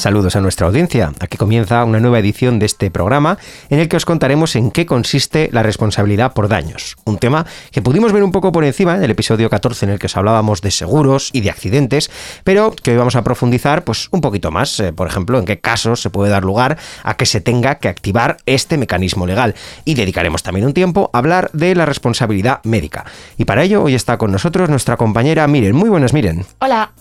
Saludos 0.00 0.34
a 0.34 0.40
nuestra 0.40 0.66
audiencia. 0.66 1.12
Aquí 1.20 1.36
comienza 1.36 1.84
una 1.84 2.00
nueva 2.00 2.18
edición 2.20 2.58
de 2.58 2.64
este 2.64 2.90
programa 2.90 3.36
en 3.68 3.80
el 3.80 3.86
que 3.86 3.98
os 3.98 4.06
contaremos 4.06 4.56
en 4.56 4.70
qué 4.70 4.86
consiste 4.86 5.50
la 5.52 5.62
responsabilidad 5.62 6.32
por 6.32 6.48
daños. 6.48 6.96
Un 7.04 7.18
tema 7.18 7.44
que 7.70 7.82
pudimos 7.82 8.10
ver 8.14 8.22
un 8.22 8.32
poco 8.32 8.50
por 8.50 8.64
encima 8.64 8.96
en 8.96 9.02
el 9.02 9.10
episodio 9.10 9.50
14 9.50 9.84
en 9.84 9.90
el 9.92 9.98
que 9.98 10.06
os 10.06 10.16
hablábamos 10.16 10.62
de 10.62 10.70
seguros 10.70 11.28
y 11.34 11.42
de 11.42 11.50
accidentes, 11.50 12.10
pero 12.44 12.74
que 12.82 12.92
hoy 12.92 12.96
vamos 12.96 13.14
a 13.14 13.22
profundizar 13.22 13.84
pues 13.84 14.08
un 14.10 14.22
poquito 14.22 14.50
más, 14.50 14.80
eh, 14.80 14.94
por 14.94 15.06
ejemplo, 15.06 15.38
en 15.38 15.44
qué 15.44 15.60
casos 15.60 16.00
se 16.00 16.08
puede 16.08 16.30
dar 16.30 16.44
lugar 16.44 16.78
a 17.02 17.18
que 17.18 17.26
se 17.26 17.42
tenga 17.42 17.74
que 17.74 17.88
activar 17.88 18.38
este 18.46 18.78
mecanismo 18.78 19.26
legal. 19.26 19.54
Y 19.84 19.96
dedicaremos 19.96 20.42
también 20.42 20.64
un 20.64 20.72
tiempo 20.72 21.10
a 21.12 21.18
hablar 21.18 21.50
de 21.52 21.74
la 21.74 21.84
responsabilidad 21.84 22.60
médica. 22.64 23.04
Y 23.36 23.44
para 23.44 23.64
ello 23.64 23.82
hoy 23.82 23.94
está 23.94 24.16
con 24.16 24.32
nosotros 24.32 24.70
nuestra 24.70 24.96
compañera 24.96 25.46
Miren. 25.46 25.76
Muy 25.76 25.90
buenas, 25.90 26.14
Miren. 26.14 26.46
Hola. 26.60 26.92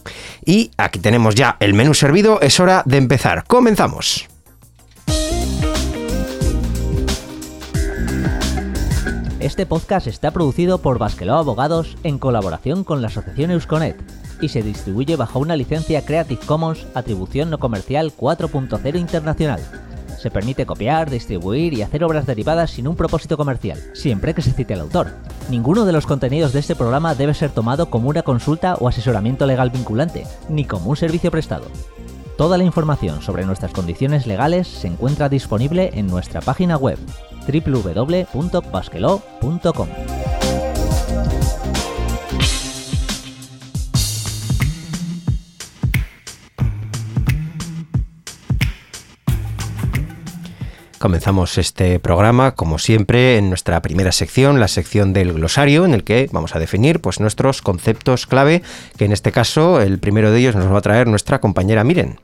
Y 0.43 0.71
aquí 0.75 0.99
tenemos 0.99 1.35
ya 1.35 1.55
el 1.61 1.73
menú 1.73 1.93
servido. 1.93 2.41
Es 2.41 2.59
hora 2.59 2.83
de 2.89 2.97
empezar. 2.97 3.43
Comenzamos. 3.45 4.27
Este 9.39 9.65
podcast 9.65 10.07
está 10.07 10.31
producido 10.31 10.79
por 10.79 10.97
Basqueló 10.97 11.35
Abogados 11.35 11.97
en 12.03 12.17
colaboración 12.17 12.83
con 12.83 13.01
la 13.01 13.07
asociación 13.07 13.51
Eusconet 13.51 13.95
y 14.41 14.49
se 14.49 14.63
distribuye 14.63 15.15
bajo 15.15 15.39
una 15.39 15.55
licencia 15.55 16.03
Creative 16.03 16.41
Commons 16.45 16.87
Atribución 16.95 17.51
No 17.51 17.59
Comercial 17.59 18.11
4.0 18.15 18.99
Internacional. 18.99 19.61
Se 20.19 20.31
permite 20.31 20.65
copiar, 20.65 21.09
distribuir 21.09 21.73
y 21.73 21.83
hacer 21.83 22.03
obras 22.03 22.25
derivadas 22.25 22.71
sin 22.71 22.87
un 22.87 22.95
propósito 22.95 23.37
comercial, 23.37 23.79
siempre 23.93 24.33
que 24.33 24.41
se 24.41 24.51
cite 24.51 24.73
al 24.73 24.81
autor. 24.81 25.11
Ninguno 25.49 25.85
de 25.85 25.93
los 25.93 26.07
contenidos 26.07 26.53
de 26.53 26.59
este 26.59 26.75
programa 26.75 27.15
debe 27.15 27.33
ser 27.33 27.51
tomado 27.51 27.89
como 27.89 28.09
una 28.09 28.23
consulta 28.23 28.75
o 28.75 28.87
asesoramiento 28.87 29.45
legal 29.45 29.69
vinculante, 29.69 30.25
ni 30.49 30.65
como 30.65 30.89
un 30.89 30.97
servicio 30.97 31.31
prestado. 31.31 31.65
Toda 32.39 32.57
la 32.57 32.63
información 32.63 33.21
sobre 33.21 33.45
nuestras 33.45 33.73
condiciones 33.73 34.25
legales 34.25 34.65
se 34.65 34.87
encuentra 34.87 35.27
disponible 35.27 35.91
en 35.93 36.07
nuestra 36.07 36.39
página 36.39 36.77
web 36.77 36.97
www.basquelo.com. 37.45 39.89
Comenzamos 50.99 51.57
este 51.57 51.97
programa, 51.97 52.55
como 52.55 52.77
siempre, 52.77 53.37
en 53.37 53.47
nuestra 53.47 53.81
primera 53.81 54.11
sección, 54.11 54.59
la 54.59 54.67
sección 54.67 55.13
del 55.13 55.31
glosario, 55.31 55.85
en 55.85 55.93
el 55.93 56.03
que 56.03 56.29
vamos 56.33 56.57
a 56.57 56.59
definir 56.59 56.99
pues, 56.99 57.21
nuestros 57.21 57.61
conceptos 57.61 58.27
clave, 58.27 58.63
que 58.97 59.05
en 59.05 59.13
este 59.13 59.31
caso 59.31 59.79
el 59.79 59.99
primero 59.99 60.29
de 60.29 60.39
ellos 60.39 60.55
nos 60.55 60.69
va 60.69 60.79
a 60.79 60.81
traer 60.81 61.07
nuestra 61.07 61.39
compañera 61.39 61.85
Miren. 61.85 62.19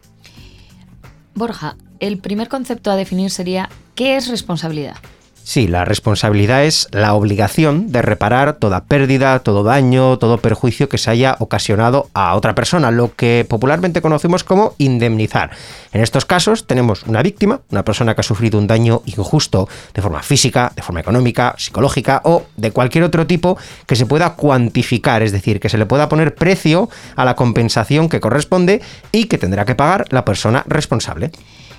Borja, 1.35 1.77
el 2.01 2.17
primer 2.17 2.49
concepto 2.49 2.91
a 2.91 2.97
definir 2.97 3.31
sería 3.31 3.69
¿qué 3.95 4.17
es 4.17 4.27
responsabilidad? 4.27 4.97
Sí, 5.45 5.67
la 5.67 5.85
responsabilidad 5.85 6.65
es 6.65 6.87
la 6.91 7.13
obligación 7.13 7.91
de 7.91 8.01
reparar 8.01 8.53
toda 8.53 8.85
pérdida, 8.85 9.37
todo 9.37 9.61
daño, 9.61 10.17
todo 10.17 10.39
perjuicio 10.39 10.89
que 10.89 10.97
se 10.97 11.11
haya 11.11 11.35
ocasionado 11.37 12.09
a 12.15 12.35
otra 12.35 12.55
persona, 12.55 12.89
lo 12.89 13.13
que 13.13 13.45
popularmente 13.47 14.01
conocemos 14.01 14.43
como 14.43 14.73
indemnizar. 14.79 15.51
En 15.93 16.01
estos 16.01 16.25
casos 16.25 16.65
tenemos 16.65 17.03
una 17.03 17.21
víctima, 17.21 17.61
una 17.69 17.85
persona 17.85 18.15
que 18.15 18.21
ha 18.21 18.23
sufrido 18.23 18.57
un 18.57 18.65
daño 18.65 19.03
injusto 19.05 19.69
de 19.93 20.01
forma 20.01 20.23
física, 20.23 20.73
de 20.75 20.81
forma 20.81 21.01
económica, 21.01 21.53
psicológica 21.59 22.21
o 22.23 22.45
de 22.57 22.71
cualquier 22.71 23.03
otro 23.03 23.27
tipo 23.27 23.55
que 23.85 23.95
se 23.95 24.07
pueda 24.07 24.33
cuantificar, 24.33 25.21
es 25.21 25.31
decir, 25.31 25.59
que 25.59 25.69
se 25.69 25.77
le 25.77 25.85
pueda 25.85 26.09
poner 26.09 26.33
precio 26.33 26.89
a 27.15 27.23
la 27.23 27.35
compensación 27.35 28.09
que 28.09 28.19
corresponde 28.19 28.81
y 29.11 29.25
que 29.25 29.37
tendrá 29.37 29.63
que 29.65 29.75
pagar 29.75 30.05
la 30.09 30.25
persona 30.25 30.63
responsable. 30.67 31.29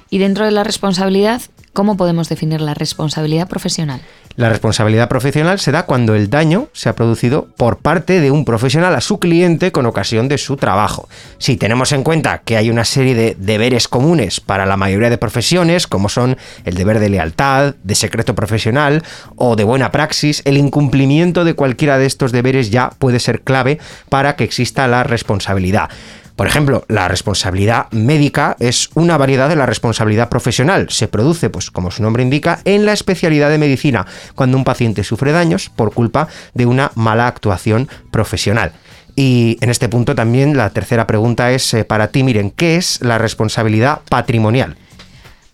Y 0.09 0.19
dentro 0.19 0.45
de 0.45 0.53
la 0.53 0.63
responsabilidad, 0.63 1.43
¿cómo 1.77 1.99
podemos 1.99 2.31
definir 2.31 2.63
la 2.63 2.73
responsabilidad 2.73 3.49
profesional? 3.49 4.01
La 4.37 4.49
responsabilidad 4.49 5.11
profesional 5.11 5.61
se 5.61 5.73
da 5.73 5.85
cuando 5.85 6.15
el 6.15 6.31
daño 6.31 6.69
se 6.73 6.89
ha 6.89 6.97
producido 6.97 7.49
por 7.59 7.79
parte 7.79 8.21
de 8.23 8.31
un 8.31 8.47
profesional 8.47 8.95
a 8.95 9.03
su 9.03 9.19
cliente 9.19 9.73
con 9.73 9.85
ocasión 9.85 10.27
de 10.27 10.39
su 10.39 10.57
trabajo. 10.57 11.07
Si 11.37 11.59
tenemos 11.59 11.93
en 11.93 12.03
cuenta 12.03 12.39
que 12.39 12.57
hay 12.57 12.71
una 12.71 12.87
serie 12.87 13.15
de 13.15 13.37
deberes 13.39 13.89
comunes 13.89 14.41
para 14.41 14.65
la 14.65 14.79
mayoría 14.79 15.11
de 15.11 15.19
profesiones, 15.19 15.87
como 15.87 16.09
son 16.09 16.39
el 16.65 16.77
deber 16.77 16.99
de 16.99 17.11
lealtad, 17.11 17.75
de 17.83 17.95
secreto 17.95 18.35
profesional 18.35 19.03
o 19.37 19.55
de 19.55 19.65
buena 19.65 19.93
praxis, 19.93 20.41
el 20.47 20.57
incumplimiento 20.57 21.45
de 21.45 21.55
cualquiera 21.55 21.99
de 21.99 22.07
estos 22.07 22.33
deberes 22.33 22.71
ya 22.71 22.89
puede 22.99 23.21
ser 23.21 23.43
clave 23.43 23.79
para 24.09 24.35
que 24.37 24.45
exista 24.45 24.89
la 24.89 25.03
responsabilidad. 25.03 25.91
Por 26.37 26.47
ejemplo, 26.47 26.85
la 26.89 27.09
responsabilidad 27.09 27.91
médica 27.93 28.57
es 28.61 28.91
una 28.95 29.17
variedad 29.17 29.49
de 29.49 29.57
la 29.57 29.65
responsabilidad 29.65 30.29
profesional. 30.29 30.89
Se 30.91 31.09
produce, 31.09 31.49
pues 31.49 31.71
como 31.71 31.91
su 31.91 32.03
nombre 32.03 32.23
indica, 32.23 32.61
en 32.67 32.85
la 32.85 32.93
especialidad 32.93 33.49
de 33.49 33.57
medicina, 33.57 34.07
cuando 34.35 34.59
un 34.59 34.65
paciente 34.65 35.03
sufre 35.03 35.33
daños 35.33 35.71
por 35.71 35.95
culpa 35.95 36.29
de 36.53 36.67
una 36.67 36.93
mala 36.95 37.27
actuación 37.27 37.89
profesional. 38.11 38.73
Y 39.17 39.57
en 39.63 39.71
este 39.71 39.89
punto 39.89 40.15
también 40.15 40.59
la 40.59 40.69
tercera 40.71 41.07
pregunta 41.07 41.53
es 41.53 41.73
eh, 41.73 41.85
para 41.85 42.09
ti, 42.09 42.23
miren, 42.23 42.51
¿qué 42.51 42.77
es 42.77 43.01
la 43.01 43.17
responsabilidad 43.17 44.01
patrimonial? 44.11 44.77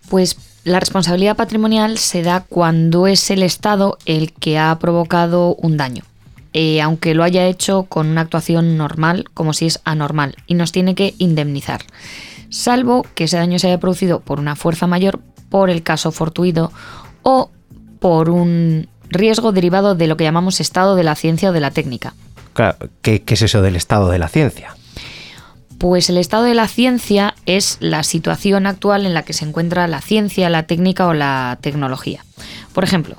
Pues 0.09 0.37
la 0.65 0.81
responsabilidad 0.81 1.37
patrimonial 1.37 1.97
se 1.97 2.23
da 2.23 2.45
cuando 2.49 3.07
es 3.07 3.31
el 3.31 3.45
Estado 3.45 3.99
el 4.05 4.33
que 4.33 4.59
ha 4.59 4.77
provocado 4.81 5.55
un 5.55 5.77
daño. 5.77 6.03
Eh, 6.53 6.83
aunque 6.83 7.15
lo 7.15 7.25
haya 7.25 7.47
hecho 7.47 7.85
con 7.85 8.09
una 8.09 8.21
actuación 8.21 8.77
normal, 8.77 9.25
como 9.33 9.53
si 9.53 9.67
es 9.67 9.81
anormal, 9.85 10.37
y 10.47 10.55
nos 10.55 10.73
tiene 10.73 10.95
que 10.95 11.15
indemnizar, 11.19 11.83
salvo 12.51 13.07
que 13.15 13.25
ese 13.25 13.39
daño 13.39 13.59
se 13.59 13.69
haya 13.69 13.81
producido 13.81 14.21
por 14.21 14.39
una 14.39 14.55
fuerza 14.55 14.87
mayor, 14.87 15.21
por 15.49 15.71
el 15.71 15.83
caso 15.83 16.13
fortuito 16.13 16.73
o 17.23 17.51
por 18.01 18.31
un 18.31 18.89
riesgo 19.09 19.53
derivado 19.53 19.95
de 19.95 20.07
lo 20.07 20.17
que 20.17 20.25
llamamos 20.25 20.61
estado 20.61 20.97
de 20.97 21.05
la 21.05 21.15
ciencia 21.15 21.51
o 21.51 21.53
de 21.53 21.61
la 21.61 21.71
técnica. 21.71 22.15
¿qué, 23.01 23.23
qué 23.23 23.35
es 23.35 23.43
eso 23.43 23.63
del 23.63 23.77
estado 23.77 24.11
de 24.11 24.19
la 24.19 24.29
ciencia? 24.29 24.77
Pues 25.79 26.11
el 26.11 26.19
estado 26.19 26.45
de 26.45 26.55
la 26.55 26.69
ciencia 26.69 27.35
es 27.47 27.79
la 27.81 28.03
situación 28.03 28.67
actual 28.67 29.05
en 29.07 29.15
la 29.15 29.25
que 29.25 29.33
se 29.33 29.45
encuentra 29.45 29.89
la 29.89 30.01
ciencia, 30.01 30.49
la 30.49 30.65
técnica 30.65 31.07
o 31.07 31.15
la 31.15 31.59
tecnología. 31.61 32.25
Por 32.73 32.85
ejemplo, 32.85 33.17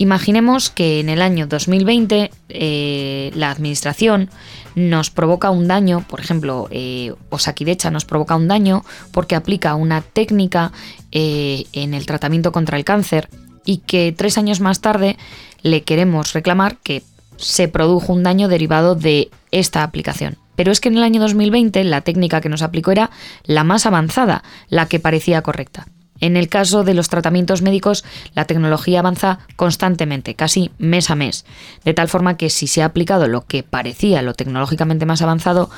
Imaginemos 0.00 0.70
que 0.70 0.98
en 0.98 1.10
el 1.10 1.20
año 1.20 1.46
2020 1.46 2.30
eh, 2.48 3.30
la 3.34 3.50
administración 3.50 4.30
nos 4.74 5.10
provoca 5.10 5.50
un 5.50 5.68
daño, 5.68 6.06
por 6.08 6.20
ejemplo, 6.20 6.68
eh, 6.70 7.12
Osakidecha 7.28 7.90
nos 7.90 8.06
provoca 8.06 8.34
un 8.34 8.48
daño 8.48 8.82
porque 9.12 9.36
aplica 9.36 9.74
una 9.74 10.00
técnica 10.00 10.72
eh, 11.12 11.64
en 11.74 11.92
el 11.92 12.06
tratamiento 12.06 12.50
contra 12.50 12.78
el 12.78 12.84
cáncer 12.84 13.28
y 13.66 13.82
que 13.86 14.14
tres 14.16 14.38
años 14.38 14.60
más 14.60 14.80
tarde 14.80 15.18
le 15.60 15.82
queremos 15.82 16.32
reclamar 16.32 16.78
que 16.78 17.02
se 17.36 17.68
produjo 17.68 18.14
un 18.14 18.22
daño 18.22 18.48
derivado 18.48 18.94
de 18.94 19.28
esta 19.50 19.82
aplicación. 19.82 20.38
Pero 20.56 20.72
es 20.72 20.80
que 20.80 20.88
en 20.88 20.96
el 20.96 21.02
año 21.02 21.20
2020 21.20 21.84
la 21.84 22.00
técnica 22.00 22.40
que 22.40 22.48
nos 22.48 22.62
aplicó 22.62 22.90
era 22.90 23.10
la 23.44 23.64
más 23.64 23.84
avanzada, 23.84 24.44
la 24.70 24.86
que 24.86 24.98
parecía 24.98 25.42
correcta. 25.42 25.88
En 26.20 26.36
el 26.36 26.48
caso 26.48 26.84
de 26.84 26.94
los 26.94 27.08
tratamientos 27.08 27.62
médicos, 27.62 28.04
la 28.34 28.44
tecnología 28.44 29.00
avanza 29.00 29.40
constantemente, 29.56 30.34
casi 30.34 30.70
mes 30.78 31.10
a 31.10 31.14
mes, 31.14 31.44
de 31.84 31.94
tal 31.94 32.08
forma 32.08 32.36
que 32.36 32.50
si 32.50 32.66
se 32.66 32.82
ha 32.82 32.86
aplicado 32.86 33.28
lo 33.28 33.46
que 33.46 33.62
parecía 33.62 34.22
lo 34.22 34.34
tecnológicamente 34.34 35.06
más 35.06 35.22
avanzado, 35.22 35.70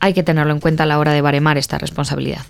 hay 0.00 0.14
que 0.14 0.22
tenerlo 0.22 0.52
en 0.52 0.60
cuenta 0.60 0.82
a 0.82 0.86
la 0.86 0.98
hora 0.98 1.12
de 1.12 1.22
baremar 1.22 1.58
esta 1.58 1.78
responsabilidad. 1.78 2.42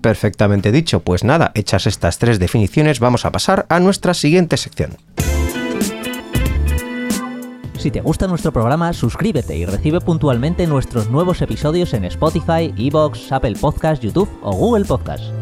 perfectamente 0.00 0.72
dicho. 0.72 1.00
Pues 1.00 1.24
nada, 1.24 1.52
hechas 1.54 1.86
estas 1.86 2.18
tres 2.18 2.38
definiciones, 2.38 3.00
vamos 3.00 3.24
a 3.24 3.32
pasar 3.32 3.66
a 3.68 3.80
nuestra 3.80 4.14
siguiente 4.14 4.56
sección. 4.56 4.96
Si 7.78 7.90
te 7.90 8.00
gusta 8.00 8.28
nuestro 8.28 8.52
programa, 8.52 8.92
suscríbete 8.92 9.56
y 9.56 9.64
recibe 9.64 10.00
puntualmente 10.00 10.68
nuestros 10.68 11.10
nuevos 11.10 11.42
episodios 11.42 11.94
en 11.94 12.04
Spotify, 12.04 12.72
Evox, 12.78 13.32
Apple 13.32 13.56
Podcasts, 13.60 14.04
YouTube 14.04 14.30
o 14.40 14.52
Google 14.52 14.84
Podcasts. 14.84 15.32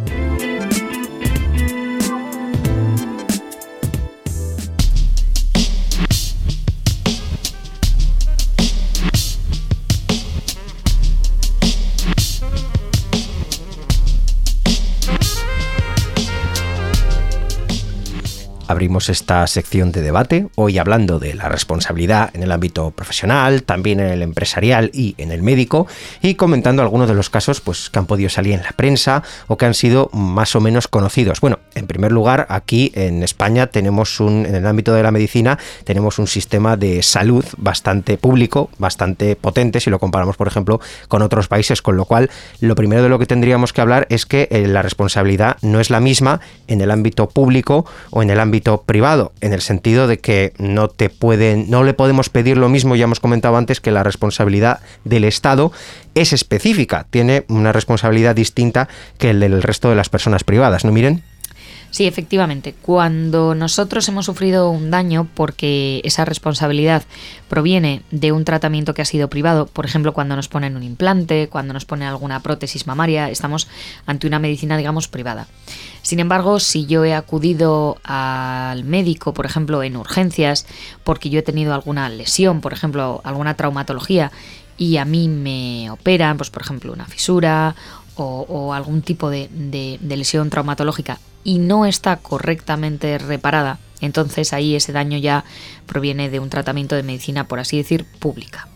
Abrimos 18.81 19.11
esta 19.11 19.47
sección 19.47 19.93
de 19.93 20.01
debate, 20.01 20.49
hoy 20.55 20.79
hablando 20.79 21.19
de 21.19 21.35
la 21.35 21.51
responsabilidad 21.51 22.31
en 22.33 22.43
el 22.43 22.51
ámbito 22.51 22.93
profesional, 22.93 23.63
también 23.63 24.01
en 24.01 24.09
el 24.09 24.23
empresarial 24.23 24.91
y 24.95 25.15
en 25.19 25.33
el 25.33 25.43
médico, 25.43 25.87
y 26.23 26.35
comentando 26.35 26.81
algunos 26.81 27.07
de 27.07 27.13
los 27.13 27.29
casos 27.29 27.61
pues, 27.61 27.91
que 27.91 27.99
han 27.99 28.07
podido 28.07 28.31
salir 28.31 28.55
en 28.55 28.63
la 28.63 28.73
prensa 28.73 29.23
o 29.49 29.59
que 29.59 29.67
han 29.67 29.75
sido 29.75 30.09
más 30.15 30.57
o 30.57 30.63
menos 30.63 30.89
conocidos. 30.89 31.43
Bueno, 31.43 31.59
en 31.75 31.87
primer 31.87 32.11
lugar, 32.11 32.47
aquí 32.49 32.91
en 32.95 33.23
España 33.23 33.67
tenemos 33.67 34.19
un, 34.19 34.47
en 34.47 34.55
el 34.55 34.67
ámbito 34.67 34.95
de 34.95 35.03
la 35.03 35.11
medicina, 35.11 35.59
tenemos 35.85 36.19
un 36.19 36.27
sistema 36.27 36.79
de 36.79 37.03
salud 37.03 37.45
bastante 37.59 38.17
público, 38.17 38.71
bastante 38.79 39.37
potente, 39.37 39.81
si 39.81 39.91
lo 39.91 39.99
comparamos, 39.99 40.39
por 40.39 40.49
ejemplo, 40.49 40.81
con 41.09 41.21
otros 41.21 41.49
países, 41.49 41.83
con 41.83 41.99
lo 41.99 42.07
cual 42.07 42.31
lo 42.61 42.75
primero 42.75 43.03
de 43.03 43.11
lo 43.11 43.19
que 43.19 43.27
tendríamos 43.27 43.75
que 43.75 43.83
hablar 43.83 44.07
es 44.09 44.25
que 44.25 44.49
eh, 44.51 44.67
la 44.67 44.81
responsabilidad 44.81 45.59
no 45.61 45.81
es 45.81 45.91
la 45.91 46.01
misma 46.01 46.41
en 46.67 46.81
el 46.81 46.91
ámbito 46.91 47.29
público 47.29 47.85
o 48.09 48.23
en 48.23 48.31
el 48.31 48.41
ámbito 48.41 48.70
privado, 48.79 49.33
en 49.41 49.53
el 49.53 49.61
sentido 49.61 50.07
de 50.07 50.19
que 50.19 50.53
no 50.59 50.89
te 50.89 51.11
pueden, 51.11 51.71
no 51.71 51.85
le 51.85 51.95
podemos 51.95 52.29
pedir 52.29 52.59
lo 52.59 52.69
mismo, 52.69 52.97
ya 52.97 53.05
hemos 53.05 53.21
comentado 53.21 53.57
antes, 53.57 53.81
que 53.81 53.91
la 53.91 54.03
responsabilidad 54.03 54.81
del 55.05 55.25
Estado 55.25 55.73
es 56.15 56.33
específica, 56.33 57.07
tiene 57.11 57.45
una 57.49 57.73
responsabilidad 57.73 58.35
distinta 58.35 58.89
que 59.19 59.31
el 59.31 59.41
del 59.41 59.63
resto 59.63 59.91
de 59.91 59.97
las 59.97 60.09
personas 60.09 60.45
privadas, 60.45 60.85
¿no 60.85 60.93
miren? 60.93 61.23
Sí, 61.91 62.07
efectivamente. 62.07 62.75
Cuando 62.81 63.55
nosotros 63.57 64.09
hemos 64.09 64.27
sufrido 64.27 64.71
un 64.71 64.91
daño 64.91 65.27
porque 65.35 66.01
esa 66.05 66.25
responsabilidad 66.25 67.03
proviene 67.49 68.03
de 68.13 68.31
un 68.31 68.45
tratamiento 68.45 68.95
que 68.95 69.03
ha 69.03 69.05
sido 69.05 69.29
privado, 69.29 69.67
por 69.67 69.87
ejemplo, 69.87 70.15
cuando 70.15 70.37
nos 70.37 70.49
ponen 70.49 70.77
un 70.77 70.85
implante, 70.85 71.49
cuando 71.49 71.75
nos 71.75 71.85
ponen 71.85 72.07
alguna 72.07 72.41
prótesis 72.41 72.87
mamaria, 72.87 73.29
estamos 73.29 73.67
ante 74.07 74.29
una 74.29 74.39
medicina, 74.39 74.77
digamos, 74.77 75.09
privada. 75.09 75.49
Sin 76.03 76.21
embargo, 76.21 76.61
si 76.61 76.87
yo 76.87 77.05
he 77.05 77.13
acudido 77.13 77.99
al 78.05 78.85
médico, 78.85 79.35
por 79.35 79.45
ejemplo, 79.45 79.83
en 79.83 79.97
urgencias, 79.97 80.67
porque 81.03 81.29
yo 81.29 81.41
he 81.41 81.43
tenido 81.43 81.75
alguna 81.75 82.09
lesión, 82.09 82.61
por 82.61 82.73
ejemplo, 82.73 83.21
alguna 83.25 83.55
traumatología, 83.55 84.31
y 84.79 84.97
a 84.97 85.05
mí 85.05 85.29
me 85.29 85.91
operan, 85.91 86.39
pues 86.39 86.49
por 86.49 86.63
ejemplo, 86.63 86.93
una 86.93 87.05
fisura 87.05 87.75
o, 88.23 88.75
algún 88.75 89.03
tipo 89.03 89.31
de, 89.31 89.49
lesión 90.03 90.51
traumatológica 90.51 91.19
y 91.43 91.59
no 91.59 91.87
está 91.87 92.17
correctamente 92.17 93.19
reparada, 93.19 93.79
entonces 94.01 94.53
ahí 94.53 94.75
ese 94.75 94.93
daño 94.93 95.19
ya 95.19 95.45
proviene 95.87 96.29
de 96.29 96.41
un 96.41 96.51
tratamiento 96.51 96.97
de 96.97 97.03
medicina, 97.03 97.45
por 97.45 97.61
así 97.61 97.79
decir, 97.79 98.05
pública. 98.19 98.69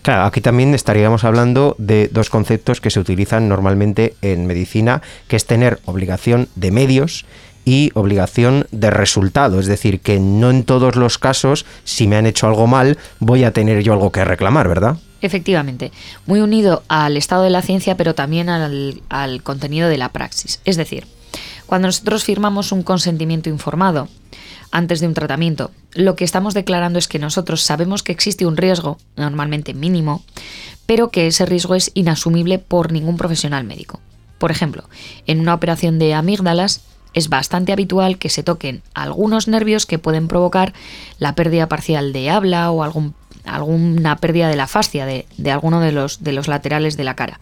Claro, 0.00 0.24
aquí 0.24 0.40
también 0.40 0.72
estaríamos 0.74 1.24
hablando 1.24 1.76
de 1.78 2.08
dos 2.08 2.30
conceptos 2.30 2.80
que 2.80 2.88
se 2.88 3.00
utilizan 3.00 3.50
normalmente 3.50 4.14
en 4.22 4.46
medicina, 4.46 5.02
que 5.28 5.36
es 5.36 5.44
tener 5.44 5.78
obligación 5.84 6.48
de 6.54 6.70
medios 6.70 7.26
y 7.66 7.90
obligación 7.92 8.66
de 8.70 8.90
resultado. 8.90 9.60
Es 9.60 9.66
decir, 9.66 10.00
que 10.00 10.18
no 10.18 10.50
en 10.50 10.64
todos 10.64 10.96
los 10.96 11.18
casos, 11.18 11.66
si 11.84 12.06
me 12.06 12.16
han 12.16 12.24
hecho 12.24 12.46
algo 12.46 12.66
mal, 12.66 12.96
voy 13.18 13.44
a 13.44 13.52
tener 13.52 13.82
yo 13.82 13.92
algo 13.92 14.10
que 14.10 14.24
reclamar, 14.24 14.68
¿verdad? 14.68 14.96
Efectivamente, 15.22 15.92
muy 16.26 16.40
unido 16.40 16.82
al 16.88 17.16
estado 17.16 17.42
de 17.42 17.50
la 17.50 17.62
ciencia, 17.62 17.96
pero 17.96 18.14
también 18.14 18.48
al, 18.48 19.42
contenido 19.42 19.88
de 19.88 19.98
la 19.98 20.10
praxis. 20.10 20.60
Es 20.64 20.76
decir, 20.76 21.06
cuando 21.66 21.88
nosotros 21.88 22.24
firmamos 22.24 22.72
un 22.72 22.82
consentimiento 22.82 23.48
informado 23.48 24.08
antes 24.72 25.00
de 25.00 25.06
un 25.06 25.14
tratamiento, 25.14 25.70
lo 25.92 26.16
que 26.16 26.24
estamos 26.24 26.54
declarando 26.54 26.98
es 26.98 27.08
que 27.08 27.18
nosotros 27.18 27.62
sabemos 27.62 28.02
que 28.02 28.12
existe 28.12 28.46
un 28.46 28.56
riesgo, 28.56 28.98
normalmente 29.16 29.74
mínimo, 29.74 30.22
pero 30.86 31.10
que 31.10 31.26
ese 31.26 31.46
riesgo 31.46 31.74
es 31.74 31.90
inasumible 31.94 32.58
por 32.58 32.92
ningún 32.92 33.16
profesional 33.16 33.64
médico. 33.64 34.00
Por 34.38 34.50
ejemplo, 34.50 34.88
en 35.26 35.40
una 35.40 35.54
operación 35.54 35.98
de 35.98 36.14
amígdalas 36.14 36.80
es 37.12 37.28
bastante 37.28 37.72
habitual 37.72 38.18
que 38.18 38.28
se 38.28 38.42
toquen 38.42 38.82
algunos 38.94 39.48
nervios 39.48 39.84
que 39.84 39.98
pueden 39.98 40.28
provocar 40.28 40.72
la 41.18 41.34
pérdida 41.34 41.68
parcial 41.68 42.12
de 42.12 42.30
habla 42.30 42.70
o 42.70 42.82
algún 42.82 43.14
alguna 43.54 44.16
pérdida 44.16 44.48
de 44.48 44.56
la 44.56 44.66
fascia 44.66 45.06
de, 45.06 45.26
alguno 45.50 45.80
de 45.80 45.92
los, 45.92 46.48
laterales 46.48 46.96
de 46.96 47.04
la 47.04 47.16
cara. 47.16 47.40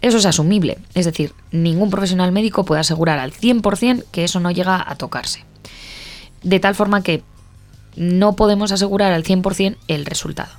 Eso 0.00 0.16
es 0.16 0.26
asumible, 0.26 0.78
es 0.94 1.04
decir, 1.04 1.34
ningún 1.50 1.90
profesional 1.90 2.32
médico 2.32 2.64
puede 2.64 2.80
asegurar 2.80 3.18
al 3.18 3.32
100% 3.32 4.04
que 4.10 4.24
eso 4.24 4.40
no 4.40 4.50
llega 4.50 4.82
a 4.86 4.94
tocarse. 4.96 5.44
De 6.42 6.58
tal 6.58 6.74
forma 6.74 7.02
que 7.02 7.22
no 7.96 8.34
podemos 8.34 8.72
asegurar 8.72 9.12
al 9.12 9.24
100% 9.24 9.76
el 9.88 10.06
resultado 10.06 10.52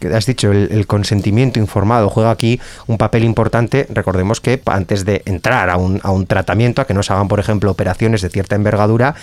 que 0.00 0.08
has 0.08 0.26
dicho, 0.26 0.52
el, 0.52 0.86
consentimiento 0.86 1.58
informado 1.58 2.10
juega 2.10 2.30
aquí 2.30 2.60
un 2.86 2.98
papel 2.98 3.24
importante. 3.24 3.86
Recordemos 3.90 4.40
que 4.40 4.60
antes 4.66 5.04
de 5.04 5.22
entrar 5.24 5.70
a 5.70 5.76
un, 5.76 6.26
tratamiento, 6.26 6.82
a 6.82 6.86
que 6.86 6.94
nos 6.94 7.10
hagan, 7.10 7.28
por 7.28 7.40
ejemplo, 7.40 7.70
operaciones 7.70 8.22
de 8.22 8.30
cierta 8.30 8.56
envergadura, 8.56 9.14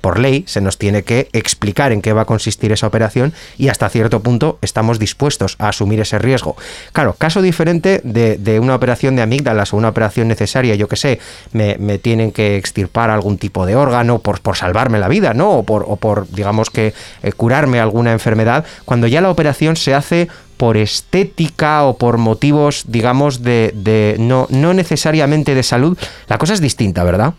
por 0.00 0.18
ley 0.18 0.44
se 0.46 0.60
nos 0.60 0.78
tiene 0.78 1.02
que 1.02 1.28
explicar 1.32 1.92
en 1.92 2.02
qué 2.02 2.12
va 2.12 2.22
a 2.22 2.24
consistir 2.24 2.72
esa 2.72 2.86
operación 2.86 3.32
y 3.58 3.68
hasta 3.68 3.88
cierto 3.88 4.20
punto 4.20 4.58
estamos 4.62 4.98
dispuestos 4.98 5.56
a 5.58 5.68
asumir 5.68 6.00
ese 6.00 6.18
riesgo. 6.18 6.56
Claro, 6.92 7.14
caso 7.14 7.42
diferente 7.42 8.00
de, 8.04 8.60
una 8.60 8.74
operación 8.74 9.16
de 9.16 9.22
amígdalas 9.22 9.72
o 9.72 9.76
una 9.76 9.88
operación 9.88 10.28
necesaria, 10.28 10.74
yo 10.74 10.88
que 10.88 10.96
sé, 10.96 11.18
me, 11.52 11.76
tienen 11.98 12.32
que 12.32 12.56
extirpar 12.56 13.10
algún 13.10 13.38
tipo 13.38 13.66
de 13.66 13.76
órgano 13.76 14.18
por, 14.20 14.40
por 14.40 14.56
salvarme 14.56 14.98
la 14.98 15.08
vida, 15.08 15.34
¿no? 15.34 15.50
O 15.50 15.62
por, 15.62 15.84
o 15.86 15.96
por 15.96 16.28
digamos 16.30 16.70
que, 16.70 16.94
eh, 17.22 17.32
curarme 17.32 17.80
alguna 17.80 18.12
enfermedad, 18.12 18.64
cuando 18.84 19.06
ya 19.06 19.20
la 19.20 19.30
operación 19.30 19.76
se 19.82 19.94
hace 19.94 20.28
por 20.56 20.76
estética 20.76 21.84
o 21.84 21.96
por 21.96 22.18
motivos, 22.18 22.84
digamos, 22.86 23.42
de, 23.42 24.16
no, 24.18 24.46
no 24.50 24.74
necesariamente 24.74 25.54
de 25.54 25.62
salud, 25.62 25.96
la 26.28 26.38
cosa 26.38 26.54
es 26.54 26.60
distinta, 26.60 27.02
¿verdad? 27.02 27.34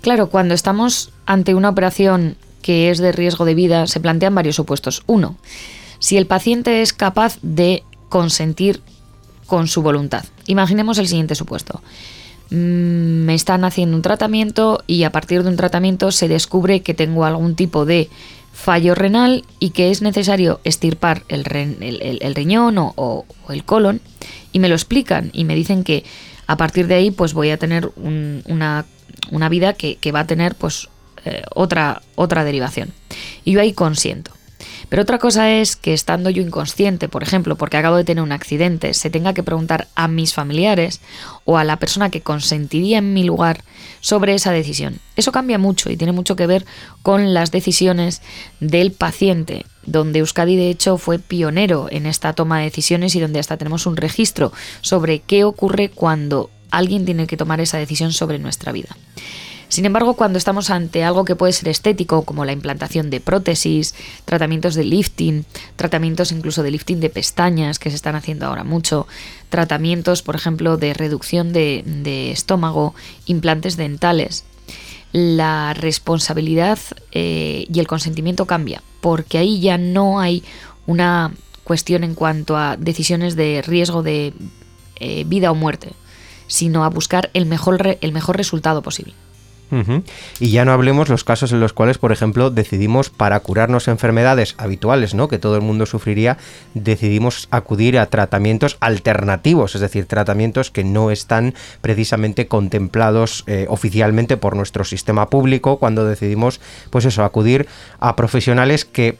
Claro, 0.00 0.28
cuando 0.28 0.54
estamos 0.54 1.10
ante 1.26 1.54
una 1.54 1.70
operación 1.70 2.36
que 2.62 2.90
es 2.90 2.98
de 2.98 3.12
riesgo 3.12 3.44
de 3.44 3.54
vida, 3.54 3.86
se 3.86 4.00
plantean 4.00 4.34
varios 4.34 4.56
supuestos. 4.56 5.02
Uno, 5.06 5.36
si 5.98 6.16
el 6.16 6.26
paciente 6.26 6.80
es 6.82 6.92
capaz 6.92 7.38
de 7.42 7.82
consentir 8.08 8.80
con 9.46 9.66
su 9.66 9.82
voluntad. 9.82 10.24
Imaginemos 10.46 10.98
el 10.98 11.08
siguiente 11.08 11.34
supuesto. 11.34 11.82
Mm, 12.50 13.24
me 13.24 13.34
están 13.34 13.64
haciendo 13.64 13.96
un 13.96 14.02
tratamiento 14.02 14.82
y 14.86 15.04
a 15.04 15.10
partir 15.10 15.42
de 15.42 15.48
un 15.48 15.56
tratamiento 15.56 16.12
se 16.12 16.28
descubre 16.28 16.80
que 16.82 16.94
tengo 16.94 17.24
algún 17.24 17.54
tipo 17.54 17.84
de 17.84 18.08
fallo 18.54 18.94
renal 18.94 19.44
y 19.58 19.70
que 19.70 19.90
es 19.90 20.00
necesario 20.00 20.60
estirpar 20.64 21.24
el, 21.28 21.44
riñón 21.44 22.76
o, 22.78 23.26
el 23.50 23.64
colon 23.64 24.00
y 24.52 24.60
me 24.60 24.68
lo 24.68 24.74
explican 24.74 25.30
y 25.32 25.44
me 25.44 25.56
dicen 25.56 25.84
que 25.84 26.04
a 26.46 26.56
partir 26.56 26.86
de 26.86 26.94
ahí 26.94 27.10
pues 27.10 27.34
voy 27.34 27.50
a 27.50 27.58
tener 27.58 27.90
una, 27.96 28.86
vida 29.50 29.74
que, 29.74 30.12
va 30.12 30.20
a 30.20 30.26
tener 30.26 30.54
pues 30.54 30.88
eh, 31.24 31.42
otra, 31.54 32.02
otra 32.14 32.44
derivación. 32.44 32.92
Y 33.44 33.52
yo 33.52 33.60
ahí 33.60 33.72
consiento. 33.72 34.30
Pero 34.94 35.02
otra 35.02 35.18
cosa 35.18 35.50
es 35.50 35.74
que 35.74 35.92
estando 35.92 36.30
yo 36.30 36.40
inconsciente, 36.40 37.08
por 37.08 37.24
ejemplo, 37.24 37.56
porque 37.56 37.76
acabo 37.76 37.96
de 37.96 38.04
tener 38.04 38.22
un 38.22 38.30
accidente, 38.30 38.94
se 38.94 39.10
tenga 39.10 39.34
que 39.34 39.42
preguntar 39.42 39.88
a 39.96 40.06
mis 40.06 40.34
familiares 40.34 41.00
o 41.44 41.58
a 41.58 41.64
la 41.64 41.80
persona 41.80 42.10
que 42.10 42.20
consentiría 42.20 42.98
en 42.98 43.12
mi 43.12 43.24
lugar 43.24 43.64
sobre 44.00 44.34
esa 44.34 44.52
decisión. 44.52 45.00
Eso 45.16 45.32
cambia 45.32 45.58
mucho 45.58 45.90
y 45.90 45.96
tiene 45.96 46.12
mucho 46.12 46.36
que 46.36 46.46
ver 46.46 46.64
con 47.02 47.34
las 47.34 47.50
decisiones 47.50 48.22
del 48.60 48.92
paciente, 48.92 49.66
donde 49.84 50.20
Euskadi 50.20 50.54
de 50.54 50.70
hecho 50.70 50.96
fue 50.96 51.18
pionero 51.18 51.88
en 51.90 52.06
esta 52.06 52.32
toma 52.32 52.58
de 52.58 52.66
decisiones 52.66 53.16
y 53.16 53.20
donde 53.20 53.40
hasta 53.40 53.56
tenemos 53.56 53.86
un 53.86 53.96
registro 53.96 54.52
sobre 54.80 55.18
qué 55.18 55.42
ocurre 55.42 55.88
cuando 55.88 56.50
alguien 56.70 57.04
tiene 57.04 57.26
que 57.26 57.36
tomar 57.36 57.60
esa 57.60 57.78
decisión 57.78 58.12
sobre 58.12 58.38
nuestra 58.38 58.70
vida. 58.70 58.96
Sin 59.74 59.86
embargo, 59.86 60.14
cuando 60.14 60.38
estamos 60.38 60.70
ante 60.70 61.02
algo 61.02 61.24
que 61.24 61.34
puede 61.34 61.52
ser 61.52 61.66
estético, 61.68 62.22
como 62.22 62.44
la 62.44 62.52
implantación 62.52 63.10
de 63.10 63.18
prótesis, 63.18 63.96
tratamientos 64.24 64.76
de 64.76 64.84
lifting, 64.84 65.44
tratamientos 65.74 66.30
incluso 66.30 66.62
de 66.62 66.70
lifting 66.70 67.00
de 67.00 67.10
pestañas, 67.10 67.80
que 67.80 67.90
se 67.90 67.96
están 67.96 68.14
haciendo 68.14 68.46
ahora 68.46 68.62
mucho, 68.62 69.08
tratamientos, 69.48 70.22
por 70.22 70.36
ejemplo, 70.36 70.76
de 70.76 70.94
reducción 70.94 71.52
de, 71.52 72.30
estómago, 72.30 72.94
implantes 73.26 73.76
dentales, 73.76 74.44
la 75.10 75.74
responsabilidad 75.74 76.78
eh, 77.10 77.66
y 77.68 77.80
el 77.80 77.88
consentimiento 77.88 78.46
cambia, 78.46 78.80
porque 79.00 79.38
ahí 79.38 79.58
ya 79.58 79.76
no 79.76 80.20
hay 80.20 80.44
una 80.86 81.34
cuestión 81.64 82.04
en 82.04 82.14
cuanto 82.14 82.56
a 82.56 82.76
decisiones 82.76 83.34
de 83.34 83.60
riesgo 83.66 84.04
de 84.04 84.34
eh, 85.00 85.24
vida 85.26 85.50
o 85.50 85.56
muerte, 85.56 85.94
sino 86.46 86.84
a 86.84 86.90
buscar 86.90 87.30
el 87.34 87.46
mejor, 87.46 87.98
el 88.00 88.12
mejor 88.12 88.36
resultado 88.36 88.80
posible. 88.80 89.14
Y 90.38 90.50
ya 90.50 90.64
no 90.64 90.72
hablemos 90.72 91.08
los 91.08 91.24
casos 91.24 91.52
en 91.52 91.60
los 91.60 91.72
cuales, 91.72 91.98
por 91.98 92.12
ejemplo, 92.12 92.50
decidimos 92.50 93.10
para 93.10 93.40
curarnos 93.40 93.88
enfermedades 93.88 94.54
habituales, 94.58 95.14
¿no? 95.14 95.28
Que 95.28 95.38
todo 95.38 95.56
el 95.56 95.62
mundo 95.62 95.86
sufriría, 95.86 96.38
decidimos 96.74 97.48
acudir 97.50 97.98
a 97.98 98.06
tratamientos 98.06 98.76
alternativos, 98.80 99.74
es 99.74 99.80
decir, 99.80 100.06
tratamientos 100.06 100.70
que 100.70 100.84
no 100.84 101.10
están 101.10 101.54
precisamente 101.80 102.46
contemplados 102.46 103.44
eh, 103.46 103.66
oficialmente 103.68 104.36
por 104.36 104.56
nuestro 104.56 104.84
sistema 104.84 105.28
público 105.28 105.78
cuando 105.78 106.04
decidimos, 106.04 106.60
pues 106.90 107.04
eso, 107.04 107.24
acudir 107.24 107.66
a 108.00 108.16
profesionales 108.16 108.84
que 108.84 109.18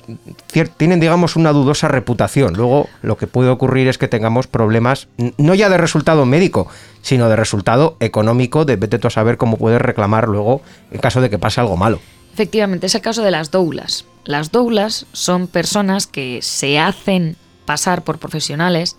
tienen, 0.76 1.00
digamos, 1.00 1.36
una 1.36 1.52
dudosa 1.52 1.88
reputación. 1.88 2.54
Luego, 2.54 2.88
lo 3.02 3.16
que 3.16 3.26
puede 3.26 3.50
ocurrir 3.50 3.88
es 3.88 3.98
que 3.98 4.08
tengamos 4.08 4.46
problemas, 4.46 5.08
no 5.36 5.54
ya 5.54 5.68
de 5.68 5.78
resultado 5.78 6.26
médico, 6.26 6.68
sino 7.04 7.28
de 7.28 7.36
resultado 7.36 7.96
económico, 8.00 8.64
de 8.64 8.76
vete 8.76 8.98
tú 8.98 9.08
a 9.08 9.10
saber 9.10 9.36
cómo 9.36 9.58
puedes 9.58 9.80
reclamar 9.80 10.26
luego 10.26 10.62
en 10.90 11.00
caso 11.00 11.20
de 11.20 11.28
que 11.28 11.38
pase 11.38 11.60
algo 11.60 11.76
malo. 11.76 12.00
Efectivamente, 12.32 12.86
es 12.86 12.94
el 12.94 13.02
caso 13.02 13.22
de 13.22 13.30
las 13.30 13.50
doulas. 13.50 14.06
Las 14.24 14.50
doulas 14.50 15.06
son 15.12 15.46
personas 15.46 16.06
que 16.06 16.40
se 16.40 16.78
hacen 16.78 17.36
pasar 17.66 18.04
por 18.04 18.18
profesionales, 18.18 18.96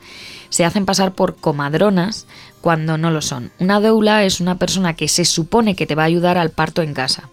se 0.50 0.66
hacen 0.66 0.86
pasar 0.86 1.14
por 1.14 1.36
comadronas 1.36 2.28
cuando 2.62 3.00
no 3.00 3.10
lo 3.10 3.24
son. 3.24 3.52
Una 3.60 3.80
doula 3.80 4.24
es 4.24 4.40
una 4.40 4.60
persona 4.60 4.94
que 4.94 5.08
se 5.08 5.26
supone 5.26 5.76
que 5.76 5.88
te 5.88 5.96
va 5.96 6.04
a 6.04 6.06
ayudar 6.06 6.38
al 6.38 6.52
parto 6.52 6.84
en 6.84 6.94
casa. 6.94 7.30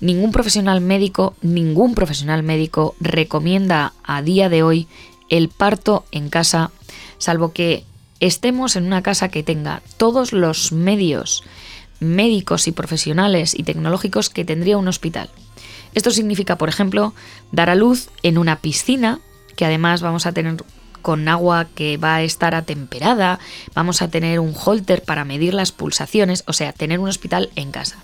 Ningún 0.00 0.32
profesional 0.32 0.82
médico, 0.82 1.34
ningún 1.40 1.94
profesional 1.94 2.42
médico 2.42 2.94
recomienda 3.00 3.94
a 4.04 4.20
día 4.20 4.50
de 4.50 4.62
hoy 4.62 4.86
el 5.30 5.48
parto 5.48 6.04
en 6.12 6.28
casa, 6.28 6.72
salvo 7.16 7.54
que 7.54 7.84
estemos 8.26 8.76
en 8.76 8.86
una 8.86 9.02
casa 9.02 9.28
que 9.28 9.42
tenga 9.42 9.82
todos 9.98 10.32
los 10.32 10.72
medios 10.72 11.44
médicos 12.00 12.66
y 12.66 12.72
profesionales 12.72 13.54
y 13.54 13.64
tecnológicos 13.64 14.30
que 14.30 14.44
tendría 14.44 14.78
un 14.78 14.88
hospital. 14.88 15.28
Esto 15.94 16.10
significa, 16.10 16.56
por 16.56 16.68
ejemplo, 16.68 17.14
dar 17.52 17.68
a 17.68 17.74
luz 17.74 18.08
en 18.22 18.38
una 18.38 18.56
piscina, 18.56 19.20
que 19.56 19.66
además 19.66 20.00
vamos 20.00 20.24
a 20.26 20.32
tener 20.32 20.56
con 21.02 21.28
agua 21.28 21.66
que 21.74 21.98
va 21.98 22.16
a 22.16 22.22
estar 22.22 22.54
atemperada, 22.54 23.38
vamos 23.74 24.00
a 24.00 24.08
tener 24.08 24.40
un 24.40 24.54
holter 24.54 25.02
para 25.02 25.26
medir 25.26 25.52
las 25.52 25.70
pulsaciones, 25.70 26.44
o 26.46 26.54
sea, 26.54 26.72
tener 26.72 27.00
un 27.00 27.10
hospital 27.10 27.50
en 27.56 27.72
casa. 27.72 28.02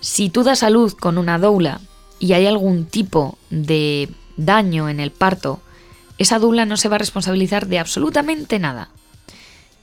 Si 0.00 0.30
tú 0.30 0.42
das 0.42 0.62
a 0.62 0.70
luz 0.70 0.94
con 0.94 1.18
una 1.18 1.38
doula 1.38 1.80
y 2.18 2.32
hay 2.32 2.46
algún 2.46 2.86
tipo 2.86 3.36
de 3.50 4.08
daño 4.38 4.88
en 4.88 5.00
el 5.00 5.10
parto, 5.10 5.60
esa 6.16 6.38
doula 6.38 6.64
no 6.64 6.78
se 6.78 6.88
va 6.88 6.96
a 6.96 6.98
responsabilizar 6.98 7.66
de 7.66 7.78
absolutamente 7.78 8.58
nada. 8.58 8.88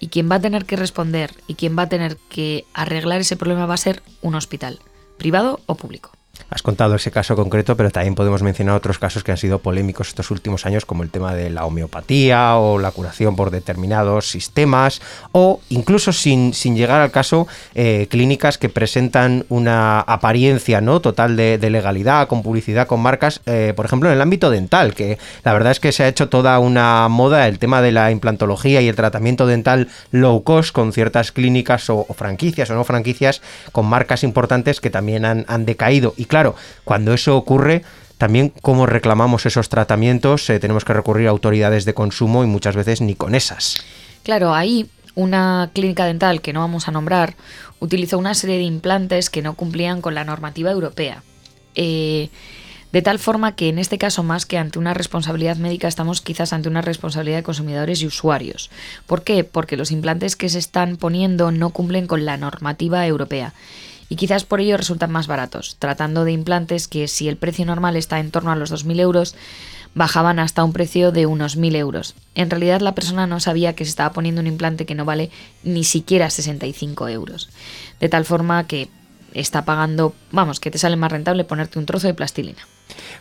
Y 0.02 0.10
quien 0.10 0.30
va 0.30 0.36
a 0.36 0.42
tener 0.42 0.66
que 0.66 0.76
responder 0.76 1.32
y 1.48 1.54
quien 1.54 1.78
va 1.78 1.84
a 1.84 1.90
tener 1.90 2.18
que 2.30 2.66
arreglar 2.74 3.22
ese 3.22 3.38
problema 3.38 3.66
va 3.66 3.76
a 3.76 3.78
ser 3.78 4.04
un 4.22 4.36
hospital, 4.36 4.80
privado 5.18 5.62
o 5.68 5.76
público. 5.76 6.12
Has 6.54 6.64
contado 6.64 6.96
ese 6.96 7.12
caso 7.12 7.38
concreto, 7.38 7.78
pero 7.78 7.92
también 7.92 8.14
podemos 8.14 8.44
mencionar 8.44 8.76
otros 8.76 9.00
casos 9.00 9.24
que 9.24 9.32
han 9.32 9.38
sido 9.38 9.60
polémicos 9.60 10.10
estos 10.10 10.32
últimos 10.32 10.66
años, 10.66 10.86
como 10.86 11.02
el 11.02 11.10
tema 11.10 11.34
de 11.34 11.50
la 11.50 11.66
homeopatía 11.66 12.58
o 12.58 12.78
la 12.78 12.92
curación 12.92 13.38
por 13.38 13.52
determinados 13.52 14.30
sistemas, 14.30 15.02
o 15.32 15.62
incluso 15.70 16.12
sin, 16.12 16.54
sin 16.54 16.76
llegar 16.76 17.00
al 17.00 17.10
caso, 17.10 17.48
eh, 17.74 18.08
clínicas 18.10 18.58
que 18.58 18.68
presentan 18.68 19.46
una 19.48 20.02
apariencia 20.02 20.82
¿no? 20.82 21.00
total 21.00 21.38
de, 21.38 21.58
legalidad, 21.70 22.28
con 22.28 22.44
publicidad, 22.44 22.86
con 22.86 23.00
marcas, 23.00 23.40
eh, 23.46 23.72
por 23.74 23.86
ejemplo, 23.86 24.10
en 24.10 24.16
el 24.16 24.22
ámbito 24.22 24.50
dental, 24.50 24.94
que 24.94 25.20
la 25.46 25.54
verdad 25.54 25.72
es 25.72 25.80
que 25.80 25.94
se 25.94 26.04
ha 26.04 26.10
hecho 26.10 26.28
toda 26.28 26.60
una 26.60 27.08
moda 27.08 27.48
el 27.48 27.60
tema 27.60 27.82
de 27.82 27.94
la 27.94 28.12
implantología 28.12 28.82
y 28.82 28.90
el 28.90 28.96
tratamiento 28.98 29.48
dental 29.48 29.88
low 30.12 30.44
cost 30.44 30.74
con 30.74 30.92
ciertas 30.92 31.32
clínicas 31.32 31.90
o, 31.90 32.06
franquicias 32.14 32.70
o 32.72 32.76
no 32.76 32.84
franquicias 32.84 33.42
con 33.72 33.86
marcas 33.86 34.26
importantes 34.26 34.82
que 34.82 34.90
también 34.90 35.24
han, 35.24 35.46
han 35.48 35.66
decaído. 35.66 36.14
Y 36.18 36.26
claro, 36.26 36.41
claro, 36.42 36.56
cuando 36.84 37.14
eso 37.14 37.38
ocurre, 37.38 37.84
también 38.18 38.52
cómo 38.62 38.88
reclamamos 38.88 39.46
esos 39.46 39.70
tratamientos, 39.70 40.50
eh, 40.50 40.60
tenemos 40.60 40.86
que 40.86 40.94
recurrir 40.94 41.28
a 41.28 41.32
autoridades 41.32 41.86
de 41.86 41.94
consumo 41.94 42.44
y 42.44 42.48
muchas 42.48 42.76
veces 42.76 43.02
ni 43.02 43.14
con 43.14 43.36
esas. 43.36 43.78
Claro, 44.24 44.54
ahí 44.54 44.90
una 45.14 45.70
clínica 45.74 46.06
dental 46.06 46.42
que 46.42 46.54
no 46.54 46.62
vamos 46.62 46.88
a 46.88 46.92
nombrar 46.92 47.36
utilizó 47.80 48.18
una 48.18 48.34
serie 48.34 48.58
de 48.58 48.64
implantes 48.64 49.30
que 49.30 49.42
no 49.44 49.54
cumplían 49.54 50.02
con 50.02 50.16
la 50.16 50.24
normativa 50.24 50.72
europea. 50.72 51.24
Eh, 51.76 52.30
de 52.92 53.02
tal 53.02 53.20
forma 53.20 53.56
que 53.56 53.70
en 53.70 53.78
este 53.78 53.98
caso, 53.98 54.24
más 54.24 54.46
que 54.46 54.58
ante 54.58 54.80
una 54.80 54.94
responsabilidad 54.94 55.58
médica, 55.58 55.88
estamos 55.88 56.22
quizás 56.22 56.54
ante 56.54 56.70
una 56.70 56.82
responsabilidad 56.82 57.38
de 57.38 57.44
consumidores 57.44 58.02
y 58.02 58.08
usuarios. 58.08 58.70
¿Por 59.06 59.24
qué? 59.24 59.44
Porque 59.44 59.78
los 59.78 59.92
implantes 59.92 60.36
que 60.36 60.50
se 60.50 60.60
están 60.60 60.98
poniendo 60.98 61.52
no 61.52 61.70
cumplen 61.70 62.08
con 62.08 62.26
la 62.26 62.38
normativa 62.38 63.06
europea 63.06 63.54
y 64.12 64.18
quizás 64.18 64.44
por 64.44 64.60
ello 64.60 64.76
resultan 64.76 65.10
más 65.10 65.28
baratos, 65.28 65.78
tratando 65.80 66.26
de 66.26 66.34
implantes 66.34 66.90
que 66.90 67.08
si 67.08 67.30
el 67.30 67.38
precio 67.38 67.66
normal 67.66 67.96
está 67.96 68.20
en 68.20 68.30
torno 68.30 68.52
a 68.52 68.58
los 68.58 68.70
2.000 68.70 69.00
euros, 69.00 69.36
bajaban 69.96 70.38
hasta 70.38 70.66
un 70.66 70.74
precio 70.74 71.14
de 71.14 71.28
unos 71.28 71.58
1.000 71.58 71.78
euros. 71.78 72.16
En 72.36 72.50
realidad 72.50 72.82
la 72.82 72.94
persona 72.94 73.26
no 73.26 73.40
sabía 73.40 73.74
que 73.74 73.86
se 73.86 73.90
estaba 73.92 74.12
poniendo 74.12 74.42
un 74.42 74.48
implante 74.48 74.86
que 74.86 74.96
no 74.96 75.06
vale 75.06 75.32
ni 75.64 75.86
siquiera 75.86 76.30
65 76.30 77.08
euros. 77.08 77.48
De 78.02 78.10
tal 78.10 78.26
forma 78.26 78.68
que 78.68 78.90
está 79.34 79.64
pagando, 79.64 80.14
vamos, 80.30 80.60
que 80.60 80.72
te 80.72 80.78
sale 80.78 80.98
más 80.98 81.14
rentable 81.14 81.46
ponerte 81.46 81.80
un 81.80 81.86
trozo 81.86 82.08
de 82.08 82.14
plastilina. 82.14 82.68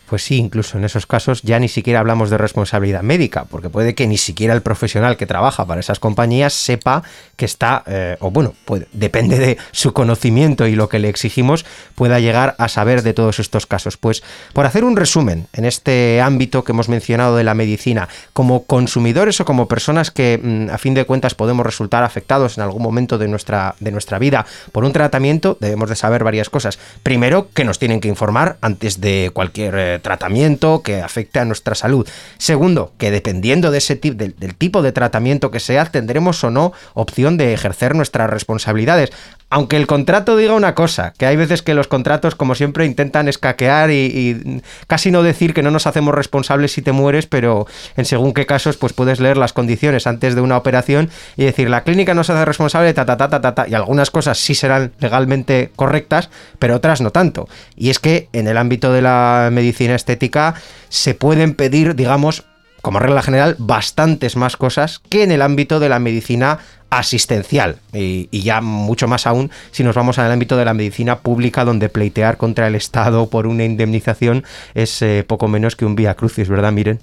Pues 0.07 0.23
sí, 0.23 0.37
incluso 0.37 0.77
en 0.77 0.85
esos 0.85 1.05
casos 1.05 1.41
ya 1.41 1.59
ni 1.59 1.67
siquiera 1.67 1.99
hablamos 1.99 2.29
de 2.29 2.37
responsabilidad 2.37 3.01
médica, 3.01 3.45
porque 3.45 3.69
puede 3.69 3.95
que 3.95 4.07
ni 4.07 4.17
siquiera 4.17 4.53
el 4.53 4.61
profesional 4.61 5.17
que 5.17 5.25
trabaja 5.25 5.65
para 5.65 5.79
esas 5.79 5.99
compañías 5.99 6.53
sepa 6.53 7.03
que 7.35 7.45
está, 7.45 7.83
eh, 7.87 8.17
o 8.19 8.31
bueno, 8.31 8.53
depende 8.93 9.37
de 9.39 9.57
su 9.71 9.93
conocimiento 9.93 10.67
y 10.67 10.75
lo 10.75 10.89
que 10.89 10.99
le 10.99 11.09
exigimos, 11.09 11.65
pueda 11.95 12.19
llegar 12.19 12.55
a 12.57 12.67
saber 12.67 13.01
de 13.03 13.13
todos 13.13 13.39
estos 13.39 13.65
casos. 13.65 13.97
Pues 13.97 14.23
por 14.53 14.65
hacer 14.65 14.83
un 14.83 14.95
resumen 14.95 15.47
en 15.53 15.65
este 15.65 16.21
ámbito 16.21 16.63
que 16.63 16.71
hemos 16.71 16.89
mencionado 16.89 17.37
de 17.37 17.43
la 17.43 17.53
medicina, 17.53 18.09
como 18.33 18.65
consumidores 18.65 19.39
o 19.39 19.45
como 19.45 19.67
personas 19.67 20.11
que 20.11 20.39
mm, 20.41 20.69
a 20.69 20.77
fin 20.77 20.93
de 20.93 21.05
cuentas 21.05 21.35
podemos 21.35 21.65
resultar 21.65 22.03
afectados 22.03 22.57
en 22.57 22.63
algún 22.63 22.81
momento 22.81 23.17
de 23.17 23.27
nuestra, 23.27 23.75
de 23.79 23.91
nuestra 23.91 24.19
vida 24.19 24.45
por 24.71 24.83
un 24.83 24.93
tratamiento, 24.93 25.57
debemos 25.59 25.89
de 25.89 25.95
saber 25.95 26.23
varias 26.23 26.49
cosas. 26.49 26.79
Primero, 27.03 27.49
que 27.53 27.63
nos 27.63 27.79
tienen 27.79 28.01
que 28.01 28.07
informar 28.07 28.57
antes 28.61 29.01
de 29.01 29.31
eh, 29.65 29.99
tratamiento 30.01 30.81
que 30.81 31.01
afecte 31.01 31.39
a 31.39 31.45
nuestra 31.45 31.75
salud. 31.75 32.07
Segundo, 32.37 32.93
que 32.97 33.11
dependiendo 33.11 33.71
de 33.71 33.77
ese 33.77 33.95
del, 33.95 34.35
del 34.37 34.55
tipo 34.55 34.81
de 34.81 34.91
tratamiento 34.91 35.51
que 35.51 35.59
sea, 35.59 35.85
tendremos 35.85 36.43
o 36.43 36.49
no 36.49 36.73
opción 36.93 37.37
de 37.37 37.53
ejercer 37.53 37.95
nuestras 37.95 38.29
responsabilidades. 38.29 39.11
Aunque 39.53 39.75
el 39.75 39.85
contrato 39.85 40.37
diga 40.37 40.53
una 40.53 40.75
cosa, 40.75 41.11
que 41.17 41.25
hay 41.25 41.35
veces 41.35 41.61
que 41.61 41.73
los 41.73 41.89
contratos, 41.89 42.35
como 42.35 42.55
siempre, 42.55 42.85
intentan 42.85 43.27
escaquear 43.27 43.91
y, 43.91 44.61
casi 44.87 45.11
no 45.11 45.23
decir 45.23 45.53
que 45.53 45.61
no 45.61 45.71
nos 45.71 45.87
hacemos 45.87 46.15
responsables 46.15 46.71
si 46.71 46.81
te 46.81 46.93
mueres, 46.93 47.27
pero 47.27 47.67
en 47.97 48.05
según 48.05 48.33
qué 48.33 48.45
casos, 48.45 48.77
pues 48.77 48.93
puedes 48.93 49.19
leer 49.19 49.35
las 49.35 49.51
condiciones 49.51 50.07
antes 50.07 50.35
de 50.35 50.41
una 50.41 50.55
operación 50.55 51.09
y 51.35 51.43
decir, 51.43 51.69
la 51.69 51.83
clínica 51.83 52.13
no 52.13 52.23
se 52.23 52.31
hace 52.31 52.45
responsable, 52.45 52.93
ta, 52.93 53.05
ta, 53.05 53.17
ta, 53.17 53.27
ta, 53.27 53.41
ta, 53.41 53.53
ta, 53.53 53.67
y 53.67 53.73
algunas 53.73 54.09
cosas 54.09 54.37
sí 54.37 54.55
serán 54.55 54.93
legalmente 54.99 55.71
correctas, 55.75 56.29
pero 56.57 56.77
otras 56.77 57.01
no 57.01 57.11
tanto. 57.11 57.49
Y 57.75 57.89
es 57.89 57.99
que 57.99 58.29
en 58.31 58.47
el 58.47 58.57
ámbito 58.57 58.93
de 58.93 59.01
la 59.01 59.49
medicina 59.51 59.95
estética 59.95 60.55
se 60.87 61.13
pueden 61.13 61.55
pedir, 61.55 61.95
digamos, 61.95 62.45
como 62.81 62.99
regla 62.99 63.21
general, 63.21 63.55
bastantes 63.59 64.35
más 64.35 64.57
cosas 64.57 64.99
que 65.09 65.23
en 65.23 65.31
el 65.31 65.41
ámbito 65.41 65.79
de 65.79 65.89
la 65.89 65.99
medicina 65.99 66.59
asistencial 66.89 67.77
y, 67.93 68.27
ya 68.41 68.59
mucho 68.59 69.07
más 69.07 69.25
aún 69.25 69.49
si 69.71 69.83
nos 69.83 69.95
vamos 69.95 70.19
al 70.19 70.29
ámbito 70.29 70.57
de 70.57 70.65
la 70.65 70.73
medicina 70.73 71.19
pública 71.19 71.63
donde 71.63 71.87
pleitear 71.87 72.35
contra 72.35 72.67
el 72.67 72.75
Estado 72.75 73.29
por 73.29 73.47
una 73.47 73.63
indemnización 73.63 74.43
es 74.73 75.01
eh, 75.01 75.23
poco 75.25 75.47
menos 75.47 75.77
que 75.77 75.85
un 75.85 75.95
vía 75.95 76.15
crucis, 76.15 76.49
¿verdad, 76.49 76.73
Miren? 76.73 76.99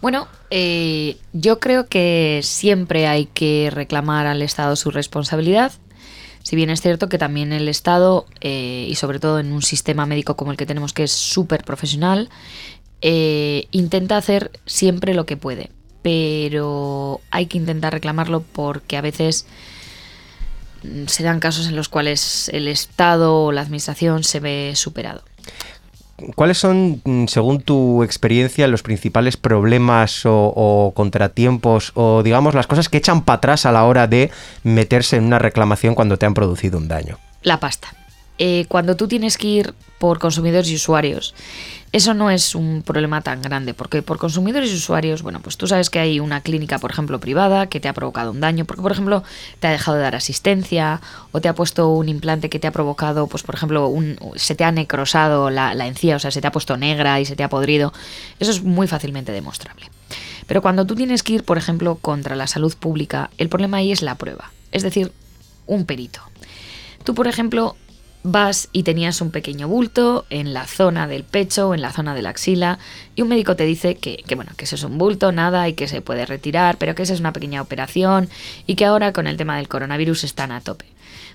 Bueno, 0.00 0.28
eh, 0.50 1.16
yo 1.32 1.58
creo 1.58 1.88
que 1.88 2.40
siempre 2.42 3.06
hay 3.06 3.26
que 3.26 3.70
reclamar 3.72 4.26
al 4.26 4.42
Estado 4.42 4.76
su 4.76 4.90
responsabilidad. 4.90 5.72
Si 6.42 6.56
bien 6.56 6.70
es 6.70 6.80
cierto 6.80 7.08
que 7.08 7.18
también 7.18 7.52
el 7.52 7.68
Estado, 7.68 8.24
eh, 8.40 8.86
y 8.88 8.94
sobre 8.94 9.18
todo 9.18 9.40
en 9.40 9.52
un 9.52 9.60
sistema 9.60 10.06
médico 10.06 10.36
como 10.36 10.52
el 10.52 10.56
que 10.56 10.64
tenemos, 10.66 10.94
que 10.94 11.02
es 11.02 11.12
súper 11.12 11.64
profesional, 11.64 12.30
intenta 13.00 14.16
hacer 14.16 14.50
siempre 14.66 15.14
lo 15.14 15.24
que 15.24 15.36
puede 15.36 15.70
pero 16.02 17.20
hay 17.30 17.46
que 17.46 17.58
intentar 17.58 17.92
reclamarlo 17.92 18.42
porque 18.42 18.96
a 18.96 19.00
veces 19.00 19.46
se 21.06 21.22
dan 21.22 21.40
casos 21.40 21.68
en 21.68 21.76
los 21.76 21.88
cuales 21.88 22.48
el 22.50 22.68
Estado 22.68 23.44
o 23.44 23.52
la 23.52 23.62
Administración 23.62 24.24
se 24.24 24.40
ve 24.40 24.72
superado. 24.74 25.22
¿Cuáles 26.34 26.58
son, 26.58 27.00
mm, 27.04 27.26
según 27.26 27.60
tu 27.60 28.02
experiencia, 28.02 28.66
los 28.66 28.82
principales 28.82 29.36
problemas 29.36 30.22
o, 30.24 30.92
contratiempos 30.94 31.92
o, 31.94 32.22
digamos, 32.22 32.54
las 32.54 32.66
cosas 32.66 32.88
que 32.88 32.98
echan 32.98 33.22
para 33.22 33.36
atrás 33.36 33.66
a 33.66 33.72
la 33.72 33.84
hora 33.84 34.06
de 34.06 34.30
meterse 34.64 35.16
en 35.16 35.24
una 35.24 35.38
reclamación 35.38 35.94
cuando 35.94 36.16
te 36.16 36.26
han 36.26 36.34
producido 36.34 36.78
un 36.78 36.88
daño? 36.88 37.18
La 37.42 37.60
pasta. 37.60 37.97
Eh, 38.38 38.66
cuando 38.68 38.96
tú 38.96 39.08
tienes 39.08 39.36
que 39.36 39.48
ir 39.48 39.74
por 39.98 40.20
consumidores 40.20 40.70
y 40.70 40.76
usuarios, 40.76 41.34
eso 41.90 42.12
no 42.12 42.30
es 42.30 42.54
un 42.54 42.82
problema 42.82 43.22
tan 43.22 43.40
grande, 43.40 43.72
porque 43.72 44.02
por 44.02 44.18
consumidores 44.18 44.70
y 44.70 44.74
usuarios, 44.74 45.22
bueno, 45.22 45.40
pues 45.40 45.56
tú 45.56 45.66
sabes 45.66 45.88
que 45.88 45.98
hay 45.98 46.20
una 46.20 46.42
clínica, 46.42 46.78
por 46.78 46.90
ejemplo, 46.90 47.18
privada, 47.18 47.66
que 47.66 47.80
te 47.80 47.88
ha 47.88 47.94
provocado 47.94 48.30
un 48.30 48.40
daño, 48.40 48.66
porque, 48.66 48.82
por 48.82 48.92
ejemplo, 48.92 49.24
te 49.58 49.66
ha 49.66 49.70
dejado 49.70 49.96
de 49.96 50.02
dar 50.02 50.14
asistencia, 50.14 51.00
o 51.32 51.40
te 51.40 51.48
ha 51.48 51.54
puesto 51.54 51.88
un 51.88 52.08
implante 52.08 52.50
que 52.50 52.58
te 52.58 52.66
ha 52.66 52.72
provocado, 52.72 53.26
pues, 53.26 53.42
por 53.42 53.54
ejemplo, 53.54 53.88
un, 53.88 54.18
se 54.36 54.54
te 54.54 54.64
ha 54.64 54.70
necrosado 54.70 55.48
la, 55.48 55.74
la 55.74 55.86
encía, 55.86 56.16
o 56.16 56.18
sea, 56.18 56.30
se 56.30 56.40
te 56.40 56.46
ha 56.46 56.52
puesto 56.52 56.76
negra 56.76 57.20
y 57.20 57.24
se 57.24 57.36
te 57.36 57.42
ha 57.42 57.48
podrido. 57.48 57.92
Eso 58.38 58.50
es 58.50 58.62
muy 58.62 58.86
fácilmente 58.86 59.32
demostrable. 59.32 59.90
Pero 60.46 60.62
cuando 60.62 60.86
tú 60.86 60.94
tienes 60.94 61.22
que 61.22 61.34
ir, 61.34 61.44
por 61.44 61.58
ejemplo, 61.58 61.96
contra 61.96 62.36
la 62.36 62.46
salud 62.46 62.74
pública, 62.76 63.30
el 63.38 63.48
problema 63.48 63.78
ahí 63.78 63.92
es 63.92 64.02
la 64.02 64.14
prueba, 64.16 64.52
es 64.72 64.82
decir, 64.82 65.12
un 65.66 65.86
perito. 65.86 66.20
Tú, 67.04 67.14
por 67.14 67.28
ejemplo, 67.28 67.76
vas 68.22 68.68
y 68.72 68.82
tenías 68.82 69.20
un 69.20 69.30
pequeño 69.30 69.68
bulto 69.68 70.26
en 70.30 70.52
la 70.52 70.66
zona 70.66 71.06
del 71.06 71.24
pecho 71.24 71.68
o 71.68 71.74
en 71.74 71.82
la 71.82 71.92
zona 71.92 72.14
de 72.14 72.22
la 72.22 72.30
axila 72.30 72.78
y 73.14 73.22
un 73.22 73.28
médico 73.28 73.56
te 73.56 73.64
dice 73.64 73.96
que, 73.96 74.22
bueno, 74.34 74.52
que 74.56 74.64
es 74.64 74.82
un 74.82 74.98
bulto, 74.98 75.32
nada 75.32 75.68
y 75.68 75.74
que 75.74 75.88
se 75.88 76.00
puede 76.00 76.26
retirar, 76.26 76.78
pero 76.78 76.94
que 76.94 77.02
esa 77.02 77.14
es 77.14 77.20
una 77.20 77.32
pequeña 77.32 77.62
operación 77.62 78.28
y 78.66 78.74
que 78.74 78.84
ahora 78.84 79.12
con 79.12 79.26
el 79.26 79.36
tema 79.36 79.56
del 79.56 79.68
coronavirus 79.68 80.24
están 80.24 80.52
a 80.52 80.60
tope. 80.60 80.86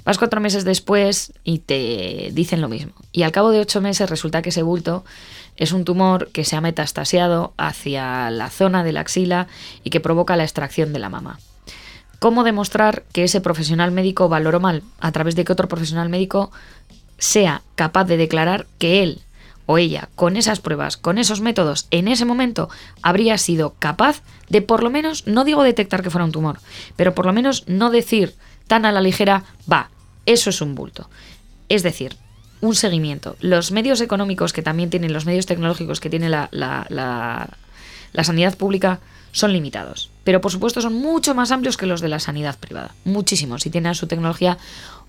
Vas 0.06 0.18
cuatro 0.18 0.42
meses 0.42 0.66
después 0.66 1.34
y 1.44 1.60
te 1.60 2.30
dicen 2.34 2.60
lo 2.62 2.68
mismo. 2.68 2.94
Y 3.12 3.24
al 3.24 3.32
cabo 3.32 3.52
de 3.52 3.60
ocho 3.60 3.80
meses 3.80 4.10
resulta 4.10 4.42
que 4.42 4.50
ese 4.50 4.62
bulto 4.62 5.06
es 5.56 5.72
un 5.72 5.86
tumor 5.86 6.30
que 6.32 6.44
se 6.44 6.56
ha 6.56 6.62
metastasiado 6.62 7.54
hacia 7.58 8.30
la 8.30 8.50
zona 8.50 8.84
de 8.84 8.92
la 8.92 9.02
axila 9.02 9.48
y 9.84 9.92
que 9.92 10.02
provoca 10.02 10.36
la 10.36 10.44
extracción 10.44 10.92
de 10.92 11.00
la 11.00 11.10
mama. 11.10 11.40
¿Cómo 12.24 12.46
demostrar 12.46 13.04
que 13.12 13.26
ese 13.26 13.42
profesional 13.42 13.92
médico 13.92 14.30
valoró 14.30 14.62
mal? 14.62 14.82
A 15.02 15.12
través 15.12 15.36
de 15.36 15.44
que 15.44 15.52
otro 15.52 15.68
profesional 15.68 16.08
médico 16.08 16.54
sea 17.18 17.64
capaz 17.76 18.06
de 18.06 18.16
declarar 18.16 18.66
que 18.78 19.04
él 19.04 19.20
o 19.66 19.78
ella, 19.78 20.08
con 20.16 20.38
esas 20.38 20.62
pruebas, 20.62 20.96
con 20.96 21.18
esos 21.18 21.42
métodos, 21.42 21.86
en 21.92 22.08
ese 22.08 22.24
momento 22.24 22.70
habría 23.02 23.38
sido 23.38 23.76
capaz 23.78 24.22
de 24.48 24.62
por 24.62 24.84
lo 24.84 24.90
menos, 24.90 25.28
no 25.28 25.44
digo 25.44 25.64
detectar 25.64 26.02
que 26.02 26.10
fuera 26.10 26.24
un 26.24 26.32
tumor, 26.32 26.60
pero 26.96 27.14
por 27.14 27.26
lo 27.26 27.34
menos 27.34 27.66
no 27.68 27.90
decir 27.90 28.34
tan 28.68 28.86
a 28.86 28.94
la 28.94 29.02
ligera, 29.02 29.44
va, 29.70 29.90
eso 30.26 30.50
es 30.50 30.62
un 30.62 30.76
bulto. 30.76 31.10
Es 31.68 31.84
decir, 31.84 32.16
un 32.62 32.74
seguimiento. 32.74 33.36
Los 33.42 33.74
medios 33.74 34.00
económicos 34.00 34.54
que 34.54 34.62
también 34.62 34.90
tienen, 34.90 35.12
los 35.12 35.26
medios 35.26 35.46
tecnológicos 35.46 36.00
que 36.00 36.10
tiene 36.10 36.30
la, 36.30 36.48
la, 36.52 36.88
la 38.14 38.24
sanidad 38.24 38.56
pública 38.56 39.02
son 39.34 39.52
limitados. 39.52 40.10
Pero 40.24 40.40
por 40.40 40.52
supuesto 40.52 40.80
son 40.80 40.94
mucho 40.94 41.36
más 41.36 41.52
amplios 41.52 41.76
que 41.76 41.86
los 41.86 42.00
de 42.00 42.08
la 42.08 42.20
sanidad 42.20 42.58
privada. 42.58 42.96
Muchísimo. 43.04 43.60
Si 43.60 43.70
tienen 43.70 43.92
a 43.92 43.96
su 43.96 44.08
tecnología 44.08 44.58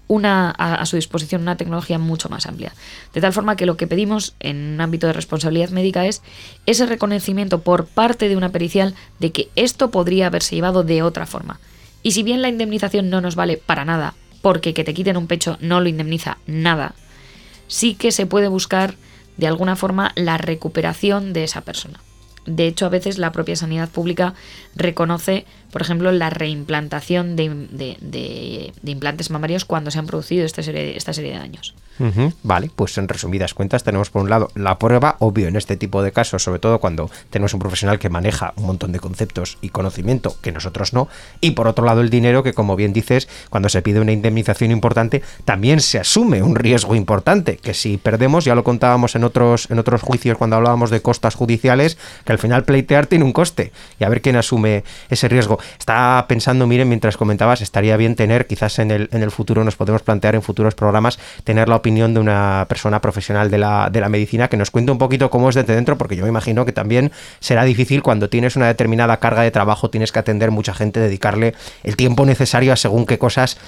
una, 0.09 0.51
a, 0.51 0.85
su 0.87 0.97
disposición 0.97 1.43
una 1.43 1.57
tecnología 1.57 1.99
mucho 1.99 2.29
más 2.29 2.47
amplia. 2.47 2.75
De 3.13 3.21
tal 3.21 3.33
forma 3.33 3.57
que 3.57 3.67
lo 3.67 3.77
que 3.77 3.87
pedimos 3.87 4.35
en 4.41 4.75
un 4.75 4.81
ámbito 4.81 5.07
de 5.07 5.13
responsabilidad 5.13 5.71
médica 5.71 6.07
es 6.07 6.23
ese 6.67 6.87
reconocimiento 6.87 7.61
por 7.61 7.87
parte 7.87 8.29
de 8.29 8.37
una 8.37 8.51
pericial 8.51 8.95
de 9.21 9.33
que 9.33 9.49
esto 9.57 9.91
podría 9.91 10.27
haberse 10.27 10.57
llevado 10.57 10.83
de 10.83 11.03
otra 11.03 11.27
forma. 11.27 11.61
Y 12.03 12.13
si 12.13 12.23
bien 12.23 12.43
la 12.43 12.49
indemnización 12.49 13.09
no 13.09 13.21
nos 13.21 13.35
vale 13.35 13.57
para 13.57 13.85
nada, 13.85 14.15
porque 14.43 14.75
que 14.75 14.85
te 14.85 14.93
quiten 14.93 15.17
un 15.17 15.27
pecho 15.27 15.57
no 15.61 15.81
lo 15.81 15.89
indemniza 15.89 16.39
nada, 16.47 16.95
sí 17.67 17.95
que 17.95 18.13
se 18.13 18.27
puede 18.27 18.49
buscar 18.49 18.97
de 19.39 19.47
alguna 19.47 19.75
forma 19.75 20.13
la 20.17 20.37
recuperación 20.37 21.33
de 21.33 21.45
esa 21.45 21.63
persona. 21.63 22.01
De 22.47 22.67
hecho, 22.67 22.87
a 22.87 22.91
veces 22.91 23.19
la 23.19 23.33
propia 23.33 23.57
sanidad 23.57 23.89
pública 23.89 24.35
reconoce, 24.75 25.47
por 25.71 25.83
ejemplo, 25.83 26.13
la 26.13 26.31
reimplantación 26.31 27.37
de, 27.37 28.73
implantes 28.85 29.31
mamarios 29.31 29.65
cuando 29.65 29.91
se 29.91 29.99
han 29.99 30.07
producido 30.07 30.45
esta 30.45 30.63
serie, 30.63 30.97
esta 30.97 31.13
serie 31.13 31.33
de 31.33 31.39
daños. 31.39 31.75
Vale, 32.43 32.71
pues 32.75 32.99
en 32.99 33.09
resumidas 33.09 33.55
cuentas 33.55 33.85
tenemos 33.85 34.11
por 34.11 34.23
un 34.23 34.31
lado 34.31 34.49
la 34.55 34.79
prueba, 34.79 35.17
obvio 35.21 35.49
en 35.49 35.57
este 35.57 35.77
tipo 35.77 36.03
de 36.03 36.13
casos, 36.13 36.43
sobre 36.43 36.59
todo 36.59 36.81
cuando 36.81 37.11
tenemos 37.31 37.55
un 37.55 37.61
profesional 37.61 37.99
que 37.99 38.09
maneja 38.09 38.53
un 38.57 38.67
montón 38.67 38.93
de 38.93 39.01
conceptos 39.01 39.59
y 39.61 39.69
conocimiento 39.69 40.37
que 40.41 40.53
nosotros 40.53 40.93
no, 40.93 41.09
y 41.41 41.53
por 41.53 41.69
otro 41.69 41.85
lado 41.85 42.01
el 42.01 42.11
dinero 42.11 42.43
que 42.43 42.53
como 42.53 42.77
bien 42.77 42.93
dices, 42.93 43.29
cuando 43.51 43.69
se 43.69 43.83
pide 43.83 44.01
una 44.01 44.13
indemnización 44.13 44.71
importante, 44.71 45.23
también 45.45 45.81
se 45.81 45.99
asume 45.99 46.43
un 46.43 46.57
riesgo 46.57 46.95
importante, 46.95 47.57
que 47.57 47.75
si 47.75 47.97
perdemos, 47.97 48.45
ya 48.45 48.55
lo 48.55 48.65
contábamos 48.65 49.15
en 49.15 49.25
otros, 49.25 49.71
en 49.71 49.79
otros 49.79 50.03
juicios 50.03 50.37
cuando 50.37 50.57
hablábamos 50.57 50.91
de 50.91 51.03
costas 51.03 51.35
judiciales, 51.35 51.99
que 52.25 52.33
al 52.33 52.39
final 52.39 52.65
pleitear 52.65 53.07
tiene 53.07 53.25
un 53.25 53.33
coste, 53.33 53.73
y 53.99 54.05
a 54.05 54.09
ver 54.09 54.21
quién 54.21 54.37
asume 54.37 54.85
ese 55.11 55.29
riesgo. 55.29 55.59
Estaba 55.79 56.27
pensando, 56.27 56.67
miren, 56.67 56.89
mientras 56.89 57.17
comentabas, 57.17 57.61
estaría 57.61 57.97
bien 57.97 58.17
tener, 58.17 58.47
quizás 58.47 58.79
en 58.79 58.91
el, 58.91 59.09
en 59.13 59.23
el 59.23 59.31
futuro 59.31 59.65
nos 59.65 59.77
podemos 59.77 60.03
plantear 60.03 60.35
en 60.35 60.43
futuros 60.43 60.75
programas, 60.75 61.19
tener 61.45 61.69
la 61.69 61.77
opinión 61.85 62.15
de 62.15 62.21
una 62.21 62.65
persona 62.67 63.03
profesional 63.03 63.51
de 63.51 63.59
la, 63.59 63.91
de 63.93 64.01
la 64.01 64.09
medicina 64.09 64.49
que 64.49 64.57
nos 64.57 64.71
cuente 64.71 64.91
un 64.91 64.97
poquito 64.97 65.29
cómo 65.29 65.51
es 65.51 65.55
desde 65.55 65.75
dentro, 65.75 65.99
porque 65.99 66.17
yo 66.17 66.23
me 66.23 66.31
imagino 66.31 66.65
que 66.65 66.73
también 66.73 67.13
será 67.41 67.63
difícil 67.65 68.03
cuando 68.03 68.31
tienes 68.31 68.57
una 68.57 68.69
determinada 68.69 69.19
carga 69.19 69.43
de 69.43 69.51
trabajo, 69.51 69.91
tienes 69.91 70.11
que 70.11 70.19
atender 70.19 70.51
mucha 70.51 70.73
gente, 70.73 70.99
dedicarle 70.99 71.55
el 71.83 71.97
tiempo 71.97 72.25
necesario 72.25 72.73
a 72.73 72.77
según 72.77 73.05
qué 73.05 73.19
cosas, 73.19 73.59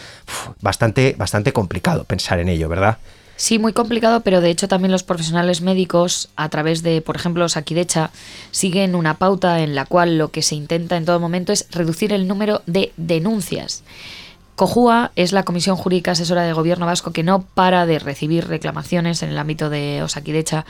bastante, 0.62 1.14
bastante 1.18 1.52
complicado 1.52 2.04
pensar 2.04 2.38
en 2.38 2.48
ello, 2.48 2.70
¿verdad? 2.70 2.96
Sí, 3.36 3.58
muy 3.58 3.74
complicado, 3.74 4.20
pero 4.20 4.40
de 4.40 4.48
hecho 4.48 4.66
también 4.66 4.92
los 4.92 5.02
profesionales 5.02 5.60
médicos, 5.60 6.30
a 6.36 6.48
través 6.48 6.82
de, 6.82 7.02
por 7.02 7.16
ejemplo, 7.16 7.46
Sakidecha, 7.50 8.10
siguen 8.50 8.94
una 8.94 9.18
pauta 9.18 9.60
en 9.60 9.74
la 9.74 9.84
cual 9.84 10.16
lo 10.16 10.30
que 10.30 10.40
se 10.40 10.54
intenta 10.54 10.96
en 10.96 11.04
todo 11.04 11.20
momento 11.20 11.52
es 11.52 11.66
reducir 11.70 12.14
el 12.14 12.26
número 12.26 12.62
de 12.64 12.92
denuncias. 12.96 13.82
COJUA 14.56 15.12
es 15.16 15.32
la 15.32 15.42
Comisión 15.42 15.76
Jurídica 15.76 16.12
Asesora 16.12 16.42
de 16.42 16.54
Gobierno 16.54 16.86
Vasco 16.86 17.12
que 17.12 17.22
no 17.22 17.42
para 17.42 17.84
de 17.84 17.98
recibir 17.98 18.48
reclamaciones 18.48 19.22
en 19.22 19.28
el 19.28 19.38
ámbito 19.38 19.68
de 19.68 20.02
Osakidecha 20.02 20.64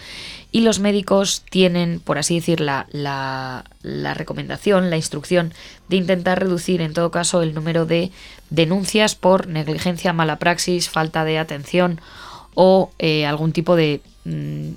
y 0.50 0.62
los 0.62 0.80
médicos 0.80 1.44
tienen, 1.48 2.00
por 2.00 2.18
así 2.18 2.34
decir, 2.34 2.60
la, 2.60 2.88
la, 2.90 4.14
recomendación, 4.14 4.90
la 4.90 4.96
instrucción 4.96 5.54
de 5.88 5.96
intentar 5.98 6.40
reducir 6.40 6.80
en 6.80 6.94
todo 6.94 7.12
caso 7.12 7.42
el 7.42 7.54
número 7.54 7.86
de 7.86 8.10
denuncias 8.50 9.14
por 9.14 9.46
negligencia, 9.46 10.12
mala 10.12 10.40
praxis, 10.40 10.90
falta 10.90 11.24
de 11.24 11.38
atención 11.38 12.00
o 12.54 12.90
eh, 12.98 13.24
algún 13.24 13.52
tipo 13.52 13.76
de 13.76 14.00
mm, 14.24 14.70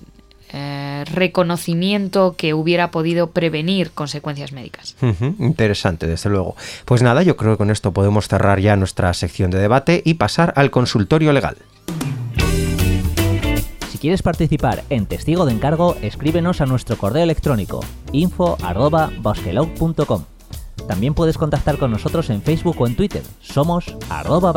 eh, 0.52 1.04
reconocimiento 1.14 2.36
que 2.38 2.54
hubiera 2.54 2.92
podido 2.92 3.32
prevenir 3.32 3.92
consecuencias 3.92 4.52
médicas. 4.52 4.96
interesante, 5.40 6.08
desde 6.08 6.30
luego. 6.30 6.56
Pues 6.86 7.02
nada, 7.02 7.24
yo 7.24 7.38
creo 7.38 7.54
que 7.54 7.58
con 7.58 7.70
esto 7.70 7.92
podemos 7.92 8.28
cerrar 8.28 8.60
ya 8.60 8.76
nuestra 8.76 9.14
sección 9.14 9.52
de 9.52 9.60
debate 9.60 10.02
y 10.06 10.16
pasar 10.16 10.54
al 10.56 10.72
consultorio 10.72 11.34
legal. 11.34 11.58
Si 13.90 13.98
quieres 13.98 14.22
participar 14.22 14.84
en 14.90 15.06
Testigo 15.06 15.46
de 15.46 15.52
Encargo, 15.52 15.96
escríbenos 16.02 16.62
a 16.62 16.66
nuestro 16.66 16.98
correo 16.98 17.24
electrónico 17.24 17.82
info.basquelog.com. 18.12 20.24
También 20.88 21.14
puedes 21.14 21.38
contactar 21.38 21.78
con 21.78 21.92
nosotros 21.92 22.30
en 22.30 22.42
Facebook 22.42 22.80
o 22.80 22.88
en 22.88 22.96
Twitter. 22.96 23.22
Somos 23.42 23.96
arroba 24.10 24.54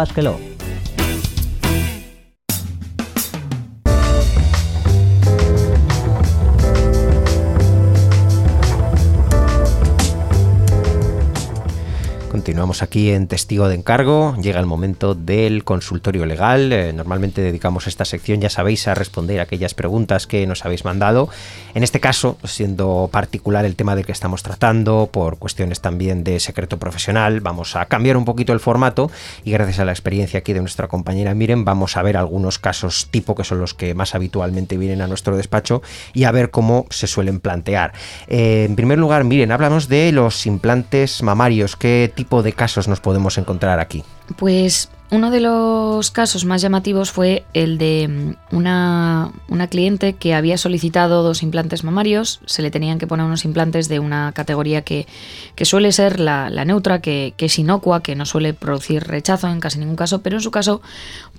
Continuamos 12.42 12.82
aquí 12.82 13.12
en 13.12 13.28
Testigo 13.28 13.68
de 13.68 13.76
Encargo. 13.76 14.34
Llega 14.34 14.58
el 14.58 14.66
momento 14.66 15.14
del 15.14 15.62
consultorio 15.62 16.26
legal. 16.26 16.72
Eh, 16.72 16.92
normalmente 16.92 17.40
dedicamos 17.40 17.86
esta 17.86 18.04
sección, 18.04 18.40
ya 18.40 18.50
sabéis, 18.50 18.88
a 18.88 18.96
responder 18.96 19.38
aquellas 19.40 19.74
preguntas 19.74 20.26
que 20.26 20.44
nos 20.44 20.64
habéis 20.64 20.84
mandado. 20.84 21.28
En 21.74 21.84
este 21.84 22.00
caso, 22.00 22.38
siendo 22.42 23.08
particular 23.12 23.64
el 23.64 23.76
tema 23.76 23.94
del 23.94 24.04
que 24.04 24.10
estamos 24.10 24.42
tratando, 24.42 25.08
por 25.12 25.38
cuestiones 25.38 25.80
también 25.80 26.24
de 26.24 26.40
secreto 26.40 26.80
profesional, 26.80 27.40
vamos 27.40 27.76
a 27.76 27.86
cambiar 27.86 28.16
un 28.16 28.24
poquito 28.24 28.52
el 28.52 28.58
formato 28.58 29.08
y 29.44 29.52
gracias 29.52 29.78
a 29.78 29.84
la 29.84 29.92
experiencia 29.92 30.40
aquí 30.40 30.52
de 30.52 30.60
nuestra 30.62 30.88
compañera 30.88 31.34
Miren, 31.34 31.64
vamos 31.64 31.96
a 31.96 32.02
ver 32.02 32.16
algunos 32.16 32.58
casos 32.58 33.06
tipo 33.12 33.36
que 33.36 33.44
son 33.44 33.60
los 33.60 33.72
que 33.72 33.94
más 33.94 34.16
habitualmente 34.16 34.76
vienen 34.78 35.00
a 35.00 35.06
nuestro 35.06 35.36
despacho 35.36 35.80
y 36.12 36.24
a 36.24 36.32
ver 36.32 36.50
cómo 36.50 36.86
se 36.90 37.06
suelen 37.06 37.38
plantear. 37.38 37.92
Eh, 38.26 38.64
en 38.68 38.74
primer 38.74 38.98
lugar, 38.98 39.22
Miren, 39.22 39.52
hablamos 39.52 39.88
de 39.88 40.10
los 40.10 40.44
implantes 40.44 41.22
mamarios. 41.22 41.76
¿Qué 41.76 42.10
tipo 42.12 42.31
de 42.40 42.54
casos 42.54 42.88
nos 42.88 43.00
podemos 43.00 43.36
encontrar 43.36 43.80
aquí? 43.80 44.02
Pues 44.38 44.88
uno 45.12 45.30
de 45.30 45.40
los 45.40 46.10
casos 46.10 46.46
más 46.46 46.62
llamativos 46.62 47.12
fue 47.12 47.44
el 47.52 47.76
de 47.76 48.08
mm, 48.08 48.56
una, 48.56 49.30
una, 49.48 49.66
cliente 49.66 50.14
que 50.14 50.32
había 50.32 50.56
solicitado 50.56 51.22
dos 51.22 51.42
implantes 51.42 51.84
mamarios. 51.84 52.40
Se 52.46 52.62
le 52.62 52.70
tenían 52.70 52.98
que 52.98 53.06
poner 53.06 53.26
unos 53.26 53.44
implantes 53.44 53.90
de 53.90 53.98
una 53.98 54.32
categoría 54.32 54.80
que, 54.82 55.06
suele 55.64 55.92
ser 55.92 56.18
la, 56.18 56.48
neutra, 56.64 57.02
que, 57.02 57.34
es 57.36 57.58
inocua, 57.58 58.02
que 58.02 58.16
no 58.16 58.24
suele 58.24 58.54
producir 58.54 59.04
rechazo 59.04 59.48
en 59.48 59.60
casi 59.60 59.78
ningún 59.78 59.96
caso, 59.96 60.22
pero 60.22 60.36
en 60.36 60.42
su 60.42 60.50
caso, 60.50 60.80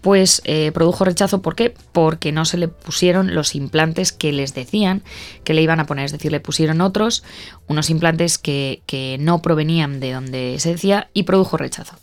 pues 0.02 0.44
eh, 0.46 0.72
produjo 0.72 1.04
rechazo. 1.04 1.42
¿Por 1.42 1.56
qué? 1.56 1.74
Porque 1.94 2.32
no 2.32 2.46
se 2.46 2.58
le 2.58 2.68
pusieron 2.68 3.34
los 3.34 3.56
implantes 3.56 4.12
que 4.12 4.32
les 4.32 4.54
decían 4.54 5.02
que 5.44 5.56
le 5.56 5.64
iban 5.64 5.80
a 5.80 5.88
poner. 5.88 6.06
Es 6.06 6.12
decir, 6.12 6.32
le 6.32 6.40
pusieron 6.40 6.80
otros, 6.80 7.24
unos 7.68 7.90
implantes 7.90 8.38
que, 8.38 8.84
que 8.86 9.18
no 9.20 9.42
provenían 9.42 10.00
de 10.00 10.14
donde 10.14 10.58
se 10.60 10.74
decía 10.74 11.10
y 11.16 11.24
produjo 11.24 11.58
rechazo. 11.58 11.96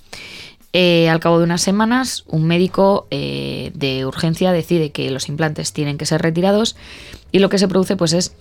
Eh, 0.72 1.08
al 1.08 1.18
cabo 1.18 1.38
de 1.38 1.44
unas 1.44 1.62
semanas, 1.62 2.24
un 2.28 2.46
médico 2.46 3.08
eh, 3.10 3.72
de 3.74 4.06
urgencia 4.06 4.52
decide 4.52 4.90
que 4.90 5.10
los 5.10 5.28
implantes 5.28 5.72
tienen 5.72 5.98
que 5.98 6.06
ser 6.06 6.22
retirados 6.22 6.76
y 7.32 7.40
lo 7.40 7.48
que 7.48 7.58
se 7.58 7.66
produce 7.66 7.96
pues 7.96 8.12
es 8.12 8.32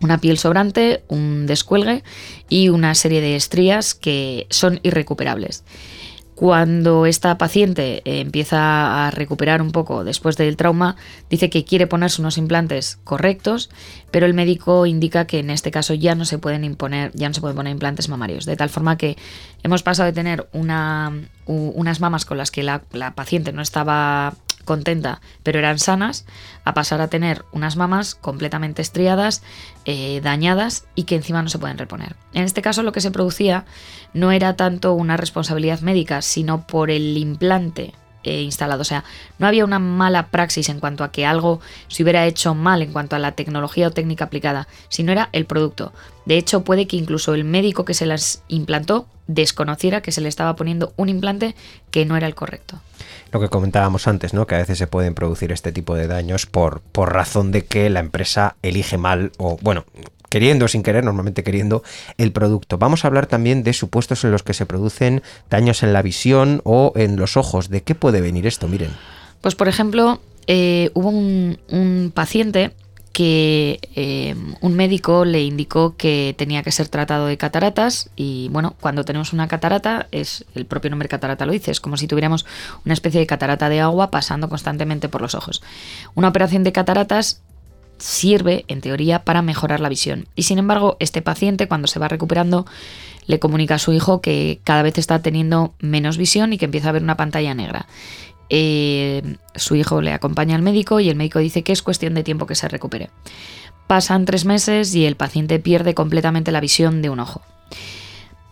una 0.00 0.18
piel 0.18 0.38
sobrante, 0.38 1.02
un 1.08 1.46
descuelgue 1.46 2.04
y 2.48 2.68
una 2.68 2.94
serie 2.94 3.20
de 3.20 3.34
estrías 3.34 3.94
que 3.94 4.46
son 4.50 4.78
irrecuperables. 4.82 5.64
Cuando 6.36 7.06
esta 7.06 7.38
paciente 7.38 8.02
eh, 8.04 8.20
empieza 8.20 9.06
a 9.06 9.10
recuperar 9.10 9.62
un 9.62 9.72
poco 9.72 10.04
después 10.04 10.36
del 10.36 10.58
trauma, 10.58 10.96
dice 11.30 11.48
que 11.48 11.64
quiere 11.64 11.86
ponerse 11.86 12.20
unos 12.20 12.36
implantes 12.36 12.98
correctos, 13.04 13.70
pero 14.10 14.26
el 14.26 14.34
médico 14.34 14.84
indica 14.84 15.26
que 15.26 15.38
en 15.38 15.48
este 15.48 15.70
caso 15.70 15.94
ya 15.94 16.14
no 16.14 16.26
se 16.26 16.36
pueden 16.36 16.62
imponer, 16.62 17.10
ya 17.14 17.28
no 17.28 17.34
se 17.34 17.40
pueden 17.40 17.56
poner 17.56 17.72
implantes 17.72 18.10
mamarios, 18.10 18.44
de 18.44 18.54
tal 18.54 18.68
forma 18.68 18.98
que 18.98 19.16
hemos 19.62 19.82
pasado 19.82 20.08
de 20.08 20.12
tener 20.12 20.46
una, 20.52 21.10
unas 21.46 22.00
mamas 22.00 22.26
con 22.26 22.36
las 22.36 22.50
que 22.50 22.62
la 22.62 23.14
paciente 23.14 23.52
no 23.52 23.62
estaba 23.62 24.34
contenta, 24.66 25.22
pero 25.42 25.58
eran 25.58 25.78
sanas, 25.78 26.26
a 26.64 26.74
pasar 26.74 27.00
a 27.00 27.08
tener 27.08 27.46
unas 27.52 27.76
mamas 27.76 28.14
completamente 28.14 28.82
estriadas, 28.82 29.42
eh, 29.86 30.20
dañadas 30.22 30.84
y 30.94 31.04
que 31.04 31.16
encima 31.16 31.40
no 31.40 31.48
se 31.48 31.58
pueden 31.58 31.78
reponer. 31.78 32.16
En 32.34 32.42
este 32.42 32.60
caso 32.60 32.82
lo 32.82 32.92
que 32.92 33.00
se 33.00 33.10
producía 33.10 33.64
no 34.12 34.32
era 34.32 34.56
tanto 34.56 34.92
una 34.92 35.16
responsabilidad 35.16 35.80
médica, 35.80 36.20
sino 36.20 36.66
por 36.66 36.90
el 36.90 37.16
implante 37.16 37.94
eh, 38.26 38.42
instalado. 38.42 38.82
O 38.82 38.84
sea, 38.84 39.04
no 39.38 39.46
había 39.46 39.64
una 39.64 39.78
mala 39.78 40.28
praxis 40.28 40.68
en 40.68 40.80
cuanto 40.80 41.04
a 41.04 41.12
que 41.12 41.24
algo 41.24 41.60
se 41.88 42.02
hubiera 42.02 42.26
hecho 42.26 42.54
mal 42.54 42.82
en 42.82 42.92
cuanto 42.92 43.16
a 43.16 43.18
la 43.18 43.32
tecnología 43.32 43.86
o 43.86 43.92
técnica 43.92 44.24
aplicada, 44.24 44.68
sino 44.88 45.12
era 45.12 45.28
el 45.32 45.46
producto. 45.46 45.92
De 46.24 46.36
hecho, 46.36 46.64
puede 46.64 46.86
que 46.86 46.96
incluso 46.96 47.34
el 47.34 47.44
médico 47.44 47.84
que 47.84 47.94
se 47.94 48.04
las 48.04 48.42
implantó 48.48 49.06
desconociera 49.28 50.00
que 50.00 50.12
se 50.12 50.20
le 50.20 50.28
estaba 50.28 50.56
poniendo 50.56 50.92
un 50.96 51.08
implante 51.08 51.54
que 51.90 52.04
no 52.04 52.16
era 52.16 52.26
el 52.26 52.34
correcto. 52.34 52.80
Lo 53.32 53.40
que 53.40 53.48
comentábamos 53.48 54.06
antes, 54.06 54.34
¿no? 54.34 54.46
Que 54.46 54.54
a 54.54 54.58
veces 54.58 54.78
se 54.78 54.86
pueden 54.86 55.14
producir 55.14 55.52
este 55.52 55.72
tipo 55.72 55.94
de 55.94 56.06
daños 56.06 56.46
por, 56.46 56.80
por 56.80 57.12
razón 57.12 57.52
de 57.52 57.64
que 57.64 57.90
la 57.90 58.00
empresa 58.00 58.56
elige 58.62 58.98
mal 58.98 59.32
o, 59.38 59.58
bueno, 59.62 59.84
queriendo 60.28 60.68
sin 60.68 60.82
querer, 60.82 61.04
normalmente 61.04 61.42
queriendo, 61.42 61.82
el 62.18 62.32
producto. 62.32 62.78
Vamos 62.78 63.04
a 63.04 63.08
hablar 63.08 63.26
también 63.26 63.62
de 63.62 63.72
supuestos 63.72 64.24
en 64.24 64.30
los 64.30 64.42
que 64.42 64.54
se 64.54 64.66
producen 64.66 65.22
daños 65.50 65.82
en 65.82 65.92
la 65.92 66.02
visión 66.02 66.60
o 66.64 66.92
en 66.96 67.16
los 67.16 67.36
ojos. 67.36 67.68
¿De 67.68 67.82
qué 67.82 67.94
puede 67.94 68.20
venir 68.20 68.46
esto? 68.46 68.68
Miren. 68.68 68.90
Pues 69.40 69.54
por 69.54 69.68
ejemplo, 69.68 70.20
eh, 70.46 70.90
hubo 70.94 71.08
un, 71.10 72.12
paciente 72.14 72.72
que 73.12 73.80
eh, 73.94 74.34
un 74.60 74.74
médico 74.74 75.24
le 75.24 75.42
indicó 75.42 75.96
que 75.96 76.34
tenía 76.36 76.62
que 76.62 76.70
ser 76.70 76.88
tratado 76.88 77.26
de 77.26 77.38
cataratas 77.38 78.10
y 78.14 78.48
bueno, 78.50 78.76
cuando 78.80 79.04
tenemos 79.04 79.32
una 79.32 79.48
catarata, 79.48 80.06
es 80.12 80.44
el 80.54 80.66
propio 80.66 80.90
nombre 80.90 81.08
catarata 81.08 81.46
lo 81.46 81.52
dice, 81.52 81.70
es 81.70 81.80
como 81.80 81.96
si 81.96 82.06
tuviéramos 82.06 82.44
una 82.84 82.92
especie 82.92 83.18
de 83.18 83.26
catarata 83.26 83.70
de 83.70 83.80
agua 83.80 84.10
pasando 84.10 84.48
constantemente 84.50 85.08
por 85.08 85.22
los 85.22 85.34
ojos. 85.34 85.62
Una 86.14 86.28
operación 86.28 86.62
de 86.62 86.72
cataratas 86.72 87.40
sirve, 87.98 88.64
en 88.68 88.80
teoría, 88.80 89.24
para 89.24 89.42
mejorar 89.42 89.80
la 89.80 89.88
visión. 89.88 90.26
Y 90.34 90.44
sin 90.44 90.58
embargo, 90.58 90.96
este 91.00 91.22
paciente, 91.22 91.68
cuando 91.68 91.88
se 91.88 91.98
va 91.98 92.08
recuperando, 92.08 92.66
le 93.26 93.38
comunica 93.38 93.76
a 93.76 93.78
su 93.78 93.92
hijo 93.92 94.20
que 94.20 94.60
cada 94.64 94.82
vez 94.82 94.98
está 94.98 95.20
teniendo 95.20 95.74
menos 95.80 96.16
visión 96.16 96.52
y 96.52 96.58
que 96.58 96.66
empieza 96.66 96.88
a 96.88 96.92
ver 96.92 97.02
una 97.02 97.16
pantalla 97.16 97.54
negra. 97.54 97.86
Eh, 98.48 99.36
su 99.56 99.74
hijo 99.74 100.00
le 100.00 100.12
acompaña 100.12 100.54
al 100.54 100.62
médico 100.62 101.00
y 101.00 101.08
el 101.08 101.16
médico 101.16 101.40
dice 101.40 101.62
que 101.62 101.72
es 101.72 101.82
cuestión 101.82 102.14
de 102.14 102.22
tiempo 102.22 102.46
que 102.46 102.54
se 102.54 102.68
recupere. 102.68 103.10
Pasan 103.86 104.24
tres 104.24 104.44
meses 104.44 104.94
y 104.94 105.04
el 105.04 105.16
paciente 105.16 105.58
pierde 105.58 105.94
completamente 105.94 106.52
la 106.52 106.60
visión 106.60 107.02
de 107.02 107.10
un 107.10 107.20
ojo. 107.20 107.42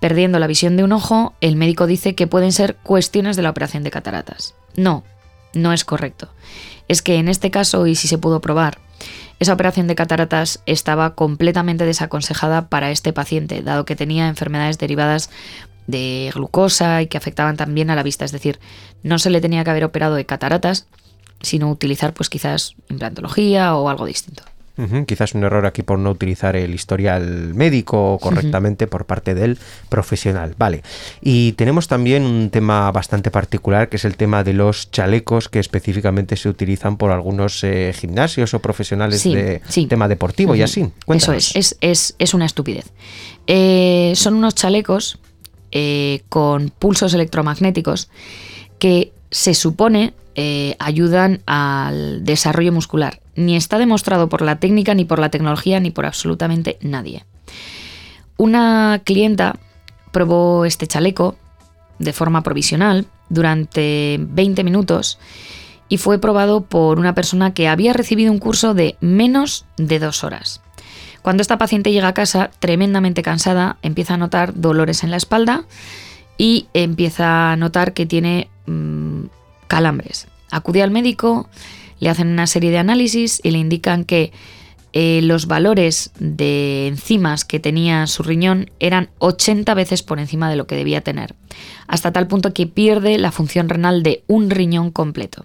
Perdiendo 0.01 0.39
la 0.39 0.47
visión 0.47 0.77
de 0.77 0.85
un 0.85 0.93
ojo, 0.93 1.35
el 1.41 1.57
médico 1.57 1.87
dice 1.87 2.15
que 2.15 2.27
pueden 2.27 2.53
ser 2.53 2.77
cuestiones 2.77 3.37
de 3.37 3.43
la 3.43 3.51
operación 3.51 3.85
de 3.85 3.91
cataratas. 3.91 4.55
No, 4.77 5.05
no 5.55 5.73
es 5.73 5.85
correcto. 5.85 6.29
Es 6.89 7.01
que 7.01 7.17
en 7.17 7.29
este 7.29 7.51
caso, 7.51 7.87
y 7.87 7.95
si 7.95 8.09
se 8.09 8.19
pudo 8.19 8.41
probar, 8.41 8.79
esa 9.41 9.53
operación 9.53 9.87
de 9.87 9.95
cataratas 9.95 10.63
estaba 10.67 11.15
completamente 11.15 11.85
desaconsejada 11.85 12.69
para 12.69 12.91
este 12.91 13.13
paciente, 13.13 13.63
dado 13.63 13.85
que 13.85 13.97
tenía 13.97 14.29
enfermedades 14.29 14.79
derivadas 14.79 15.31
de 15.87 16.31
glucosa 16.35 17.03
y 17.03 17.09
que 17.09 17.19
afectaban 17.19 17.57
también 17.57 17.91
a 17.91 17.97
la 17.97 18.03
vista. 18.03 18.25
Es 18.25 18.33
decir, 18.33 18.61
no 19.03 19.19
se 19.19 19.31
le 19.31 19.41
tenía 19.41 19.65
que 19.65 19.71
haber 19.71 19.85
operado 19.85 20.15
de 20.15 20.25
cataratas, 20.25 20.87
sino 21.43 21.71
utilizar 21.71 22.15
pues 22.15 22.31
quizás 22.31 22.75
implantología 22.89 23.75
o 23.75 23.89
algo 23.89 24.07
distinto. 24.07 24.45
Quizás 25.07 25.35
un 25.35 25.45
error 25.45 25.67
aquí 25.67 25.83
por 25.83 26.01
no 26.01 26.11
utilizar 26.11 26.57
el 26.57 26.75
historial 26.75 27.55
médico 27.55 28.19
correctamente 28.21 28.89
por 28.89 29.07
parte 29.07 29.35
del 29.35 29.57
profesional. 29.89 30.57
Vale. 30.59 30.83
Y 31.21 31.53
tenemos 31.53 31.87
también 31.87 32.25
un 32.25 32.51
tema 32.51 32.91
bastante 32.91 33.31
particular 33.31 33.89
que 33.89 33.97
es 33.97 34.05
el 34.05 34.17
tema 34.17 34.43
de 34.43 34.53
los 34.53 34.91
chalecos 34.91 35.49
que 35.49 35.61
específicamente 35.61 36.37
se 36.37 36.49
utilizan 36.49 36.97
por 36.97 37.13
algunos 37.13 37.63
eh, 37.63 37.93
gimnasios 37.95 38.53
o 38.55 38.59
profesionales 38.59 39.23
de 39.23 39.63
tema 39.89 40.09
deportivo 40.09 40.57
y 40.57 40.63
así. 40.63 40.91
Eso 41.07 41.33
es, 41.33 41.77
es, 42.19 42.35
una 42.35 42.47
estupidez. 42.47 42.87
Eh, 43.47 44.13
son 44.17 44.35
unos 44.35 44.55
chalecos 44.55 45.19
eh, 45.71 46.23
con 46.29 46.71
pulsos 46.71 47.15
electromagnéticos 47.15 48.11
que 48.79 49.13
se 49.35 49.55
supone 49.55 50.15
ayudan 50.79 51.41
al 51.47 52.25
desarrollo 52.25 52.73
muscular 52.73 53.21
ni 53.37 53.57
está 53.57 53.79
demostrado 53.79 54.29
por 54.29 54.43
la 54.43 54.57
técnica, 54.57 54.95
ni 54.95 55.05
por 55.05 55.19
la 55.19 55.31
tecnología, 55.31 55.81
ni 55.81 55.91
por 55.91 56.07
absolutamente 56.07 56.79
nadie. 56.81 57.25
Una 58.37 59.01
clienta 59.05 59.57
probó 60.13 60.65
este 60.65 60.87
chaleco 60.87 61.37
de 61.99 62.13
forma 62.13 62.43
provisional 62.43 63.07
durante 63.29 64.19
20 64.21 64.65
minutos 64.65 65.19
y 65.89 65.99
fue 65.99 66.19
probado 66.21 66.63
por 66.63 66.99
una 66.99 67.15
persona 67.15 67.55
que 67.55 67.69
había 67.69 67.93
recibido 67.93 68.33
un 68.33 68.39
curso 68.39 68.75
de 68.75 68.97
menos 69.01 69.67
de 69.77 69.99
dos 69.99 70.25
horas. 70.25 70.61
Cuando 71.23 71.41
esta 71.41 71.59
paciente 71.59 71.93
llega 71.93 72.09
a 72.09 72.15
casa 72.15 72.51
tremendamente 72.59 73.23
cansada, 73.23 73.79
empieza 73.83 74.15
a 74.15 74.19
notar 74.19 74.55
dolores 74.55 75.05
en 75.05 75.11
la 75.11 75.17
espalda 75.17 75.65
y 76.37 76.67
empieza 76.75 77.53
a 77.53 77.57
notar 77.57 77.95
que 77.95 78.07
tiene 78.07 78.49
mm, 78.67 79.25
calambres. 79.67 80.29
Acude 80.51 80.83
al 80.83 80.91
médico, 80.91 81.49
le 82.01 82.11
hacen 82.11 82.29
una 82.29 82.47
serie 82.47 82.71
de 82.71 82.79
análisis 82.79 83.41
y 83.43 83.51
le 83.51 83.59
indican 83.59 84.05
que 84.05 84.33
eh, 84.93 85.23
los 85.23 85.47
valores 85.47 86.13
de 86.21 86.87
enzimas 86.87 87.45
que 87.45 87.59
tenía 87.59 88.07
su 88.07 88.23
riñón 88.23 88.71
eran 88.79 89.11
80 89.19 89.75
veces 89.75 90.05
por 90.05 90.21
encima 90.21 90.49
de 90.49 90.55
lo 90.55 90.69
que 90.69 90.77
debía 90.77 91.01
tener, 91.01 91.35
hasta 91.89 92.13
tal 92.13 92.29
punto 92.29 92.55
que 92.55 92.69
pierde 92.69 93.19
la 93.19 93.33
función 93.33 93.69
renal 93.69 94.05
de 94.05 94.23
un 94.29 94.51
riñón 94.51 94.93
completo. 94.93 95.45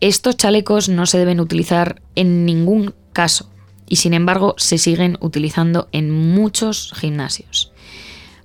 Estos 0.00 0.36
chalecos 0.36 0.90
no 0.90 1.06
se 1.06 1.16
deben 1.16 1.40
utilizar 1.40 2.02
en 2.14 2.44
ningún 2.44 2.92
caso 3.14 3.48
y 3.88 3.96
sin 3.96 4.12
embargo 4.12 4.54
se 4.58 4.76
siguen 4.76 5.16
utilizando 5.20 5.88
en 5.92 6.10
muchos 6.10 6.92
gimnasios. 6.94 7.72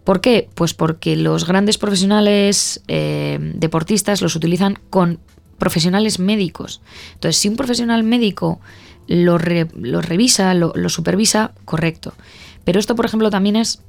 ¿Por 0.09 0.21
qué? 0.21 0.49
Pues 0.55 0.73
porque 0.73 1.15
los 1.15 1.45
grandes 1.45 1.77
profesionales 1.77 2.81
eh, 2.87 3.37
deportistas 3.53 4.23
los 4.23 4.35
utilizan 4.35 4.79
con 4.89 5.19
profesionales 5.59 6.17
médicos. 6.17 6.81
Entonces, 7.13 7.39
si 7.39 7.47
un 7.47 7.55
profesional 7.55 8.01
médico 8.01 8.59
lo, 9.05 9.37
revisa, 9.37 10.55
lo, 10.55 10.73
lo 10.73 10.89
supervisa, 10.89 11.51
correcto. 11.63 12.15
Pero 12.63 12.79
esto, 12.79 12.95
por 12.95 13.05
ejemplo, 13.05 13.29
también 13.29 13.55
es 13.55 13.83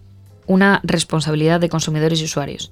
una 0.47 0.83
responsabilidad 0.83 1.59
de 1.59 1.71
consumidores 1.71 2.21
y 2.21 2.25
usuarios. 2.25 2.71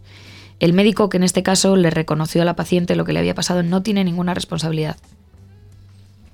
El 0.60 0.74
médico 0.74 1.08
que 1.08 1.16
en 1.16 1.22
este 1.22 1.42
caso 1.42 1.74
le 1.74 1.88
reconoció 1.88 2.42
a 2.42 2.44
la 2.44 2.54
paciente 2.54 2.96
lo 2.96 3.06
que 3.06 3.14
le 3.14 3.20
había 3.20 3.34
pasado 3.34 3.62
no 3.62 3.82
tiene 3.82 4.04
ninguna 4.04 4.34
responsabilidad. 4.34 4.98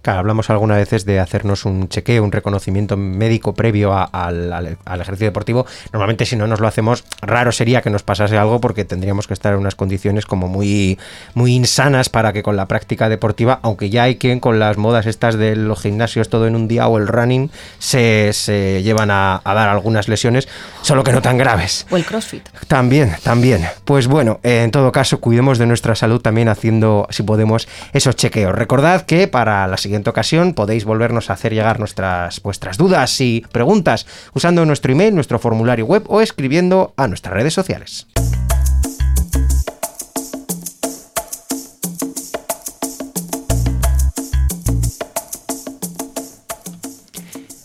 Claro, 0.05 0.19
hablamos 0.19 0.51
algunas 0.51 0.77
veces 0.77 1.07
de 1.07 1.19
hacernos 1.19 1.64
un 1.64 1.88
chequeo, 1.88 2.23
un 2.23 2.31
reconocimiento 2.31 2.95
médico 2.95 3.55
previo 3.55 3.95
al, 3.95 4.77
ejercicio 5.01 5.29
deportivo. 5.29 5.64
Normalmente 5.95 6.27
si 6.27 6.37
no 6.37 6.47
nos 6.47 6.61
lo 6.61 6.69
hacemos, 6.69 7.05
raro 7.23 7.53
sería 7.53 7.81
que 7.81 7.88
nos 7.88 8.03
pasase 8.03 8.37
algo 8.37 8.61
porque 8.61 8.85
tendríamos 8.85 9.27
que 9.27 9.33
estar 9.33 9.55
en 9.55 9.61
unas 9.61 9.75
condiciones 9.75 10.27
como 10.27 10.47
muy, 10.47 10.99
muy 11.33 11.55
insanas 11.55 12.11
para 12.11 12.35
que 12.35 12.43
con 12.43 12.55
la 12.55 12.69
práctica 12.69 13.09
deportiva, 13.09 13.61
aunque 13.62 13.88
ya 13.88 14.03
hay 14.03 14.17
quien 14.17 14.40
con 14.40 14.59
las 14.59 14.77
modas 14.77 15.07
estas 15.07 15.37
de 15.37 15.57
los 15.57 15.81
gimnasios 15.81 16.29
todo 16.29 16.47
en 16.47 16.55
un 16.55 16.69
día 16.69 16.87
o 16.87 16.99
el 16.99 17.09
running, 17.09 17.51
se, 17.79 18.83
llevan 18.83 19.11
a, 19.11 19.40
a, 19.43 19.55
dar 19.55 19.71
algunas 19.71 20.09
lesiones, 20.09 20.49
solo 20.83 21.03
que 21.03 21.12
no 21.12 21.23
tan 21.23 21.38
graves. 21.38 21.87
O 21.90 21.97
el 21.97 22.05
CrossFit. 22.05 22.47
También, 22.69 23.17
también. 23.23 23.67
Pues 23.87 24.07
bueno, 24.07 24.38
en 24.43 24.71
todo 24.71 24.93
caso, 24.93 25.19
cuidemos 25.21 25.57
de 25.57 25.64
nuestra 25.64 25.95
salud 25.95 26.21
también 26.21 26.51
haciendo, 26.51 27.07
si 27.09 27.23
podemos, 27.23 27.67
esos 27.95 28.17
chequeos. 28.17 28.55
Recordad 28.55 29.07
que 29.07 29.29
para 29.29 29.67
la 29.67 29.79
siguiente 29.94 30.11
ocasión 30.11 30.54
podéis 30.54 30.85
volvernos 30.85 31.30
a 31.30 31.35
hacer 31.35 31.54
llegar 31.54 31.78
nuestras 31.78 32.42
vuestras 32.42 32.76
dudas 32.76 33.20
y 33.20 33.44
preguntas 33.52 34.09
usando 34.35 34.66
nuestro 34.66 34.90
email, 34.90 35.14
nuestro 35.14 35.38
formulario 35.38 35.87
web 35.87 36.02
o 36.09 36.20
escribiendo 36.20 36.94
a 36.96 37.07
nuestras 37.07 37.33
redes 37.33 37.54
sociales. 37.54 38.09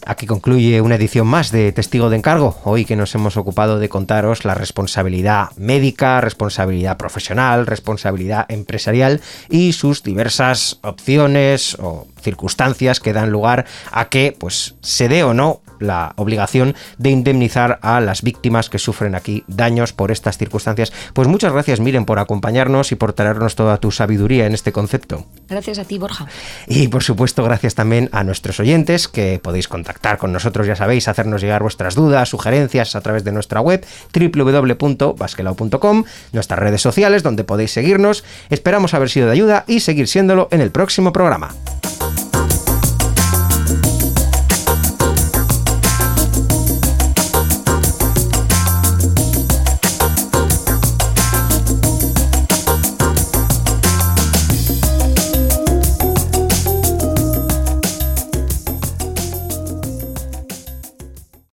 Aquí 0.10 0.26
concluye 0.26 0.82
una 0.82 0.96
edición 0.96 1.28
más 1.28 1.52
de 1.52 1.72
Testigo 1.72 2.10
de 2.10 2.18
Encargo, 2.18 2.58
hoy 2.64 2.84
que 2.84 2.96
nos 2.96 3.14
hemos 3.14 3.38
ocupado 3.38 3.78
de 3.78 3.90
contaros 3.90 4.44
la 4.44 4.56
responsabilidad 4.56 5.52
médica, 5.56 6.20
responsabilidad 6.20 6.98
profesional, 6.98 7.68
responsabilidad 7.68 8.48
empresarial 8.50 9.22
y 9.52 9.74
sus 9.74 10.02
diversas 10.02 10.80
opciones 10.82 11.76
o 11.76 12.08
circunstancias 12.24 13.00
que 13.00 13.14
dan 13.14 13.30
lugar 13.30 13.68
a 13.92 14.10
que 14.10 14.36
pues 14.36 14.74
se 14.82 15.10
dé 15.10 15.24
o 15.24 15.36
no 15.36 15.62
la 15.80 16.14
obligación 16.16 16.76
de 16.98 17.10
indemnizar 17.10 17.80
a 17.82 18.00
las 18.00 18.22
víctimas 18.22 18.70
que 18.70 18.80
sufren 18.80 19.16
aquí 19.16 19.44
daños 19.48 19.94
por 19.94 20.12
estas 20.12 20.38
circunstancias. 20.38 20.92
Pues 21.14 21.28
muchas 21.28 21.54
gracias 21.54 21.80
Miren 21.80 22.06
por 22.06 22.20
acompañarnos 22.20 22.92
y 22.92 22.96
por 22.96 23.14
traernos 23.14 23.56
toda 23.56 23.78
tu 23.78 23.92
sabiduría 23.92 24.46
en 24.46 24.54
este 24.54 24.72
concepto. 24.72 25.26
Gracias 25.48 25.80
a 25.80 25.86
ti 25.86 25.98
Borja. 25.98 26.28
Y 26.68 26.88
por 26.88 27.04
supuesto 27.04 27.44
gracias 27.44 27.76
también 27.76 28.10
a 28.12 28.24
nuestros 28.24 28.60
oyentes 28.60 29.08
que 29.08 29.40
podéis 29.42 29.68
contactar 29.68 30.18
con 30.18 30.32
nosotros, 30.32 30.68
ya 30.68 30.76
sabéis, 30.76 31.08
hacernos 31.08 31.42
llegar 31.42 31.62
vuestras 31.62 31.96
dudas, 31.96 32.30
sugerencias 32.30 32.96
a 32.96 33.02
través 33.02 33.24
de 33.24 33.32
nuestra 33.32 33.62
web 33.62 33.86
www.basquelao.com, 34.14 36.04
nuestras 36.34 36.60
redes 36.60 36.82
sociales 36.82 37.24
donde 37.24 37.44
podéis 37.44 37.72
seguirnos. 37.72 38.24
Esperamos 38.50 38.94
haber 38.94 39.10
sido 39.10 39.28
de 39.28 39.34
ayuda 39.34 39.66
y 39.68 39.80
seguir 39.80 40.08
siéndolo 40.08 40.48
en 40.52 40.62
el 40.62 40.72
próximo 40.72 41.14
programa. 41.14 41.50